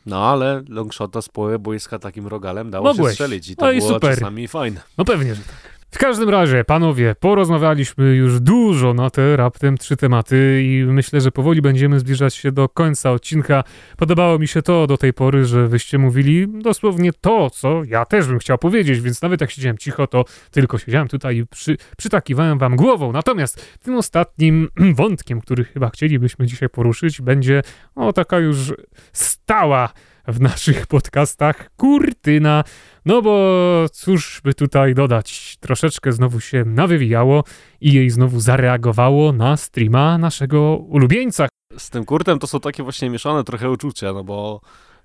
[0.06, 3.08] No ale longshota z połowy boiska takim rogalem dało Mogłeś.
[3.08, 4.14] się strzelić i to No i było super.
[4.14, 4.80] czasami fajne.
[4.98, 5.79] No pewnie, że tak.
[5.90, 11.30] W każdym razie, panowie, porozmawialiśmy już dużo na te raptem trzy tematy i myślę, że
[11.32, 13.64] powoli będziemy zbliżać się do końca odcinka.
[13.96, 18.26] Podobało mi się to do tej pory, że wyście mówili dosłownie to, co ja też
[18.26, 22.58] bym chciał powiedzieć, więc nawet jak siedziałem cicho, to tylko siedziałem tutaj i przy, przytakiwałem
[22.58, 23.12] wam głową.
[23.12, 27.62] Natomiast tym ostatnim wątkiem, który chyba chcielibyśmy dzisiaj poruszyć, będzie
[27.94, 28.72] o taka już
[29.12, 29.88] stała
[30.28, 32.64] w naszych podcastach kurtyna
[33.06, 37.44] no bo cóż by tutaj dodać, troszeczkę znowu się nawywijało
[37.80, 41.48] i jej znowu zareagowało na streama naszego ulubieńca.
[41.78, 44.60] Z tym kurtem to są takie właśnie mieszane trochę uczucia, no bo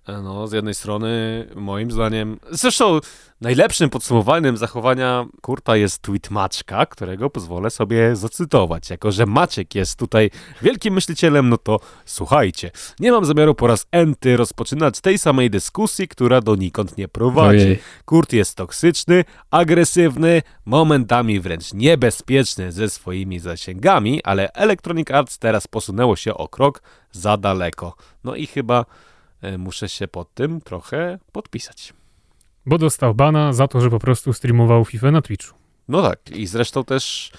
[0.07, 2.99] no, z jednej strony moim zdaniem, zresztą
[3.41, 8.89] najlepszym podsumowaniem zachowania Kurta jest tweet Maćka, którego pozwolę sobie zacytować.
[8.89, 10.29] Jako, że Maciek jest tutaj
[10.61, 16.07] wielkim myślicielem, no to słuchajcie, nie mam zamiaru po raz enty rozpoczynać tej samej dyskusji,
[16.07, 17.65] która donikąd nie prowadzi.
[17.65, 17.79] Ojej.
[18.05, 26.15] Kurt jest toksyczny, agresywny, momentami wręcz niebezpieczny ze swoimi zasięgami, ale Electronic Arts teraz posunęło
[26.15, 26.81] się o krok
[27.11, 27.95] za daleko.
[28.23, 28.85] No i chyba e,
[29.57, 31.93] muszę się pod tym trochę podpisać.
[32.65, 35.55] Bo dostał bana za to, że po prostu streamował FIFA na Twitchu.
[35.87, 37.31] No tak, i zresztą też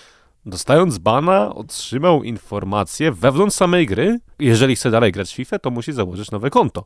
[0.47, 5.93] dostając bana otrzymał informację wewnątrz samej gry, jeżeli chce dalej grać w FIFA, to musi
[5.93, 6.85] założyć nowe konto.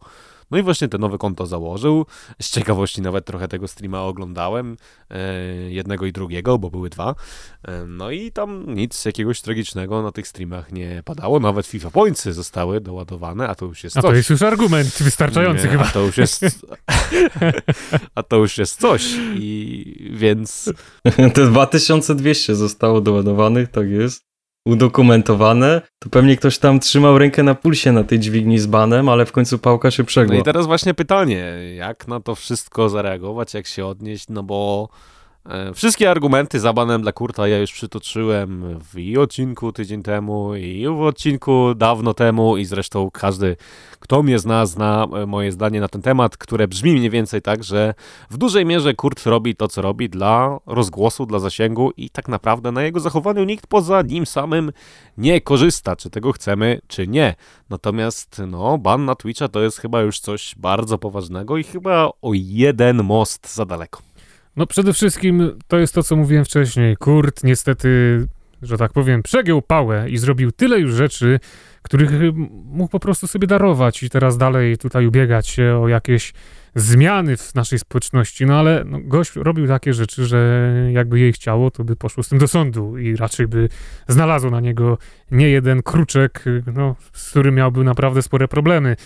[0.51, 2.07] No i właśnie te nowe konto założył.
[2.43, 4.77] Z ciekawości nawet trochę tego streama oglądałem,
[5.11, 7.15] e, jednego i drugiego, bo były dwa.
[7.69, 12.33] E, no i tam nic jakiegoś tragicznego na tych streamach nie padało, nawet FIFA Pointsy
[12.33, 14.11] zostały doładowane, a to już jest A coś.
[14.11, 15.85] to jest już argument wystarczający Nie, chyba.
[15.85, 16.45] A to już jest.
[18.15, 19.15] a to już jest coś.
[19.35, 20.73] I więc.
[21.35, 24.30] Te 2200 zostało doładowanych, tak jest.
[24.71, 25.81] Udokumentowane.
[25.99, 29.33] To pewnie ktoś tam trzymał rękę na pulsie na tej dźwigni z banem, ale w
[29.33, 30.37] końcu pałka się No przegła.
[30.37, 34.89] i teraz właśnie pytanie, jak na to wszystko zareagować, jak się odnieść, no bo
[35.75, 41.01] wszystkie argumenty za banem dla Kurta ja już przytoczyłem w odcinku tydzień temu, i w
[41.01, 43.57] odcinku dawno temu i zresztą każdy,
[44.01, 47.65] kto mnie zna, zna e, moje zdanie na ten temat, które brzmi mniej więcej tak,
[47.65, 47.95] że
[48.31, 52.73] w dużej mierze Kurt robi to, co robi dla rozgłosu, dla zasięgu i tak naprawdę
[52.73, 54.73] na jego zachowaniu nikt poza nim samym
[55.19, 57.35] nie korzysta, czy tego chcemy, czy nie.
[57.71, 62.31] Natomiast, no, ban na Twitcha to jest chyba już coś bardzo poważnego i chyba o
[62.35, 64.10] jeden most za daleko.
[64.61, 66.97] No przede wszystkim to jest to, co mówiłem wcześniej.
[66.97, 67.89] Kurt niestety,
[68.63, 71.41] że tak powiem, przegiął pałę i zrobił tyle już rzeczy,
[71.83, 72.11] których
[72.65, 76.33] mógł po prostu sobie darować i teraz dalej tutaj ubiegać się o jakieś
[76.75, 78.47] zmiany w naszej społeczności.
[78.47, 82.29] No ale no, gość robił takie rzeczy, że jakby jej chciało, to by poszło z
[82.29, 83.69] tym do sądu i raczej by
[84.09, 84.99] znalazło na niego
[85.31, 86.45] nie jeden kruczek,
[86.75, 88.97] no, z którym miałby naprawdę spore problemy.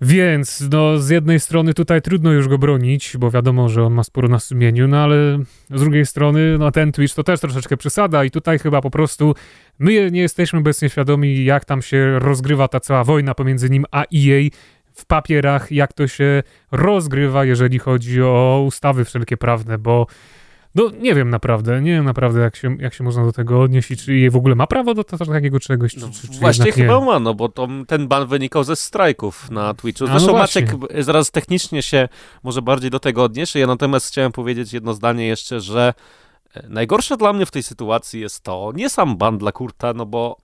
[0.00, 4.04] Więc no, z jednej strony tutaj trudno już go bronić, bo wiadomo, że on ma
[4.04, 5.38] sporo na sumieniu, no ale
[5.70, 9.34] z drugiej strony no, ten Twitch to też troszeczkę przesada i tutaj chyba po prostu
[9.78, 14.00] my nie jesteśmy obecnie świadomi, jak tam się rozgrywa ta cała wojna pomiędzy nim a
[14.02, 14.48] EA
[14.94, 16.42] w papierach, jak to się
[16.72, 20.06] rozgrywa, jeżeli chodzi o ustawy wszelkie prawne, bo
[20.74, 23.90] no nie wiem naprawdę, nie wiem naprawdę, jak się, jak się można do tego odnieść
[23.90, 26.64] i czy EA w ogóle ma prawo do, takiego czegoś, czy, No, czy, czy właśnie
[26.64, 26.84] jednak nie.
[26.84, 30.04] chyba ma, no bo to, ten ban wynikał ze strajków na Twitchu.
[30.04, 30.62] A, no Zresztą właśnie.
[30.62, 32.08] Maciek zaraz technicznie się
[32.42, 33.58] może bardziej do tego odniesie.
[33.58, 35.94] Ja natomiast chciałem powiedzieć jedno zdanie jeszcze, że
[36.54, 40.06] e, najgorsze dla mnie w tej sytuacji jest to, nie sam ban dla Kurta, no
[40.06, 40.36] bo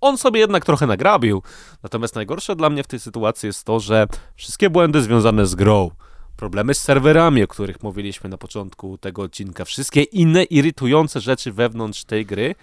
[0.00, 1.42] on sobie jednak trochę nagrabił.
[1.82, 5.90] Natomiast najgorsze dla mnie w tej sytuacji jest to, że wszystkie błędy związane z grą,
[6.38, 12.04] problemy z serwerami, o których mówiliśmy na początku tego odcinka, wszystkie inne irytujące rzeczy wewnątrz
[12.04, 12.54] tej gry,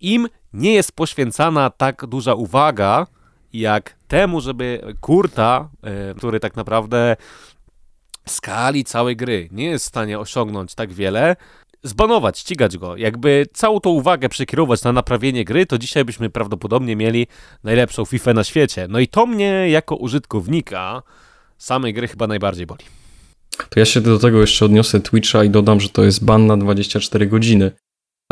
[0.00, 3.06] im nie jest poświęcana tak duża uwaga,
[3.52, 7.16] jak temu, żeby Kurta, e, który tak naprawdę
[8.28, 11.36] skali całej gry nie jest w stanie osiągnąć tak wiele,
[11.82, 12.96] zbanować, ścigać go.
[12.96, 17.26] Jakby całą tą uwagę przekierować na naprawienie gry, to dzisiaj byśmy prawdopodobnie mieli
[17.64, 18.86] najlepszą FIFA na świecie.
[18.88, 21.02] No i to mnie jako użytkownika
[21.60, 22.84] samej gry chyba najbardziej boli.
[23.70, 26.56] To ja się do tego jeszcze odniosę Twitcha i dodam, że to jest ban na
[26.56, 27.70] 24 godziny.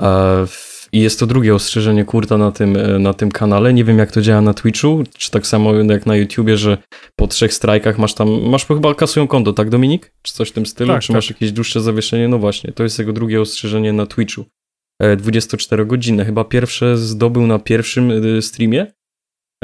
[0.00, 0.46] E,
[0.92, 3.74] I jest to drugie ostrzeżenie Kurta na tym, e, na tym kanale.
[3.74, 6.78] Nie wiem jak to działa na Twitchu, czy tak samo jak na YouTubie, że
[7.16, 10.12] po trzech strajkach masz tam, masz chyba kasują konto, tak Dominik?
[10.22, 10.92] Czy coś w tym stylu?
[10.92, 11.14] Tak, czy tak.
[11.14, 12.28] masz jakieś dłuższe zawieszenie?
[12.28, 14.44] No właśnie, to jest jego drugie ostrzeżenie na Twitchu.
[15.02, 16.24] E, 24 godziny.
[16.24, 18.86] Chyba pierwsze zdobył na pierwszym e, streamie,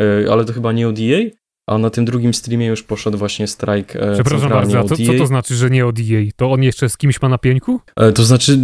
[0.00, 1.30] e, ale to chyba nie od EA,
[1.66, 5.26] a na tym drugim streamie już poszedł właśnie strajk e, Przepraszam bardzo, a co, to
[5.26, 6.30] znaczy, że nie od EA?
[6.36, 7.80] To on jeszcze z kimś ma na pieńku?
[7.96, 8.58] E, To znaczy,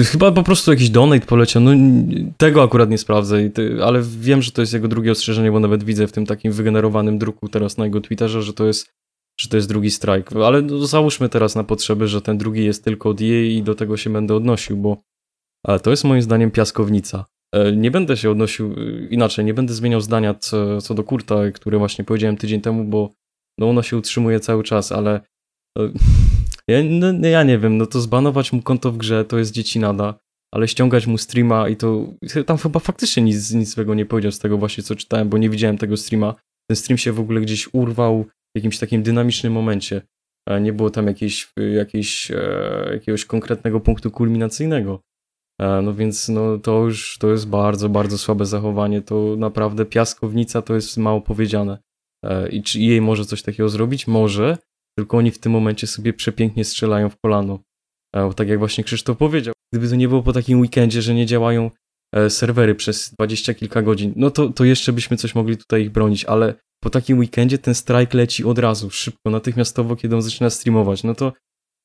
[0.00, 1.62] y, chyba po prostu jakiś donate poleciał.
[1.62, 1.70] No,
[2.36, 5.84] tego akurat nie sprawdzę, ty, ale wiem, że to jest jego drugie ostrzeżenie, bo nawet
[5.84, 8.90] widzę w tym takim wygenerowanym druku teraz na jego Twitterze, że to jest,
[9.40, 10.44] że to jest drugi strike.
[10.46, 13.74] Ale no, załóżmy teraz na potrzeby, że ten drugi jest tylko od EA i do
[13.74, 14.96] tego się będę odnosił, bo
[15.68, 17.24] e, to jest moim zdaniem piaskownica.
[17.54, 21.50] E, Nie będę się odnosił y, inaczej, nie będę zmieniał zdania co, co do Kurta,
[21.50, 23.12] które właśnie powiedziałem tydzień temu, bo
[23.58, 25.20] no ono się utrzymuje cały czas, ale
[25.78, 25.82] e,
[26.68, 29.52] ja, no, no ja nie wiem, no to zbanować mu konto w grze to jest
[29.52, 30.18] dziecinada,
[30.54, 32.06] ale ściągać mu streama i to
[32.46, 35.50] tam chyba faktycznie nic, nic złego nie powiedział z tego właśnie co czytałem, bo nie
[35.50, 36.34] widziałem tego streama.
[36.70, 38.28] Ten stream się w ogóle gdzieś urwał w
[38.58, 40.02] jakimś takim dynamicznym momencie.
[40.48, 45.00] E, Nie było tam jakiejś, jakiejś, e, jakiegoś konkretnego punktu kulminacyjnego.
[45.60, 49.02] E, No więc no, to już to jest bardzo, bardzo słabe zachowanie.
[49.02, 51.78] To naprawdę piaskownica to jest mało powiedziane.
[52.24, 54.06] E, I czy jej może coś takiego zrobić?
[54.06, 54.58] Może,
[54.98, 57.58] tylko oni w tym momencie sobie przepięknie strzelają w kolano.
[58.16, 61.26] E, Tak jak właśnie Krzysztof powiedział, gdyby to nie było po takim weekendzie, że nie
[61.26, 61.70] działają
[62.28, 66.24] serwery przez dwadzieścia kilka godzin, no to, to jeszcze byśmy coś mogli tutaj ich bronić,
[66.24, 71.04] ale po takim weekendzie ten strajk leci od razu, szybko, natychmiastowo, kiedy on zaczyna streamować,
[71.04, 71.32] no to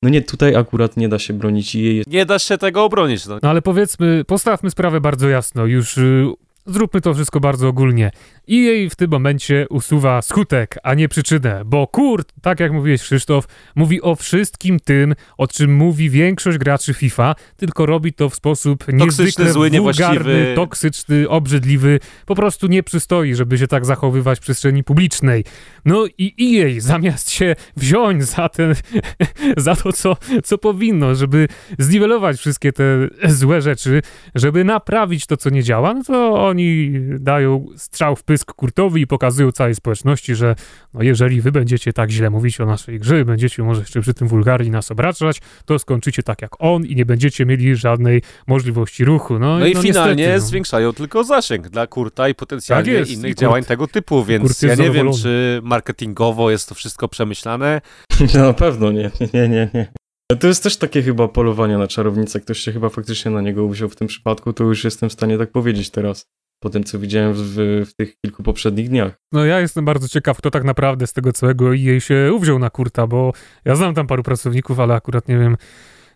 [0.02, 3.26] no nie, tutaj akurat nie da się bronić i jej Nie da się tego obronić.
[3.26, 3.38] No.
[3.42, 6.26] No ale powiedzmy, postawmy sprawę bardzo jasno, już y,
[6.66, 8.10] zróbmy to wszystko bardzo ogólnie.
[8.46, 13.02] I jej w tym momencie usuwa skutek, a nie przyczynę, bo Kurt, tak jak mówiłeś
[13.02, 18.34] Krzysztof, mówi o wszystkim tym, o czym mówi większość graczy FIFA, tylko robi to w
[18.34, 24.42] sposób niezwykle zły, wulgarny, toksyczny, obrzydliwy, po prostu nie przystoi, żeby się tak zachowywać w
[24.42, 25.44] przestrzeni publicznej.
[25.84, 28.74] No i EA zamiast się wziąć za ten,
[29.56, 31.48] za to, co, co powinno, żeby
[31.78, 32.84] zniwelować wszystkie te
[33.28, 34.02] złe rzeczy,
[34.34, 39.06] żeby naprawić to, co nie działa, no to oni dają strzał w pysk Kurtowi i
[39.06, 40.54] pokazują całej społeczności, że
[40.94, 44.28] no jeżeli wy będziecie tak źle mówić o naszej grze, będziecie może jeszcze przy tym
[44.28, 49.38] wulgarnie nas obrażać, to skończycie tak jak on i nie będziecie mieli żadnej możliwości ruchu.
[49.38, 50.46] No, No i no finalnie niestety, no.
[50.46, 54.42] zwiększają tylko zasięg dla Kurta i potencjalnie Tak jest, innych Kurt- działań tego typu, więc
[54.42, 57.80] Kurt ja nie wiem, czy marketingowo jest to wszystko przemyślane.
[58.34, 59.92] Na pewno nie, nie, nie, nie.
[60.40, 62.40] To jest też takie chyba polowanie na czarownicę.
[62.40, 65.38] Ktoś się chyba faktycznie na niego uwziął w tym przypadku, to już jestem w stanie
[65.38, 66.26] tak powiedzieć teraz.
[66.62, 67.54] Po tym, co widziałem w,
[67.86, 69.12] w tych kilku poprzednich dniach.
[69.32, 72.70] No ja jestem bardzo ciekaw, kto tak naprawdę z tego całego EA się uwziął na
[72.70, 73.32] Kurta, bo
[73.64, 75.56] ja znam tam paru pracowników, ale akurat nie wiem,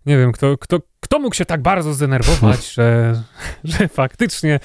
[0.06, 3.22] nie wiem, kto, kto, kto mógł się tak bardzo zdenerwować, że,
[3.64, 4.60] że faktycznie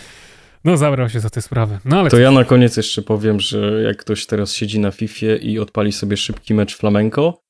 [0.64, 1.80] no zabrał się za tę sprawę.
[1.86, 5.36] No ale To ja na koniec jeszcze powiem, że jak ktoś teraz siedzi na Fifie
[5.36, 7.42] i odpali sobie szybki mecz flamenco,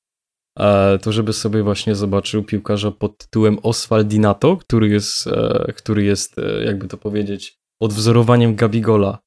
[0.60, 6.40] e, to żeby sobie właśnie zobaczył piłkarza pod tytułem Oswaldinato, który jest, e, który jest
[6.40, 9.20] e, jakby to powiedzieć, odwzorowaniem Gabigola.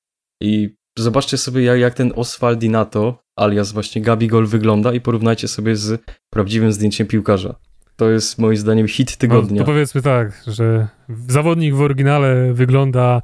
[0.43, 6.03] I zobaczcie sobie, jak, jak ten Oswaldinato, alias właśnie Gabigol wygląda i porównajcie sobie z
[6.31, 7.55] prawdziwym zdjęciem piłkarza.
[7.97, 9.61] To jest moim zdaniem hit tygodnia.
[9.61, 10.89] No, to powiedzmy tak, że
[11.29, 13.23] zawodnik w oryginale wygląda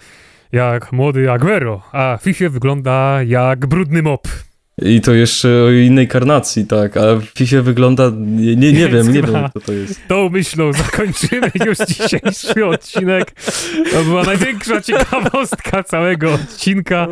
[0.52, 4.28] jak młody Aguero, a w FIFA wygląda jak brudny mop.
[4.82, 6.96] I to jeszcze o innej karnacji, tak.
[6.96, 8.10] A w FIFA wygląda.
[8.16, 10.00] Nie, nie, nie wiem, nie wiem, co to jest.
[10.08, 13.32] Tą myślą zakończymy już dzisiejszy odcinek.
[13.92, 17.06] To była największa ciekawostka całego odcinka.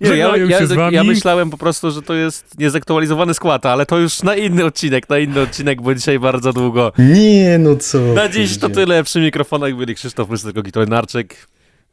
[0.00, 0.94] Nie, ja, ja, się z wami.
[0.94, 5.08] ja myślałem po prostu, że to jest niezaktualizowany skład, ale to już na inny odcinek,
[5.08, 6.92] na inny odcinek, bo dzisiaj bardzo długo.
[6.98, 7.98] Nie, no co.
[7.98, 8.74] Na dziś to ty.
[8.74, 9.04] tyle.
[9.04, 11.24] Przy mikrofonach byli Krzysztof Mystylko-Gitonarczyk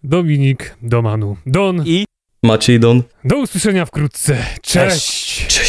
[0.04, 1.38] Dominik Domanu.
[1.46, 2.06] Don, i
[2.44, 3.04] Maciej Don.
[3.24, 4.46] Do usłyszenia wkrótce.
[4.62, 5.48] Cześć.
[5.48, 5.63] Cześć.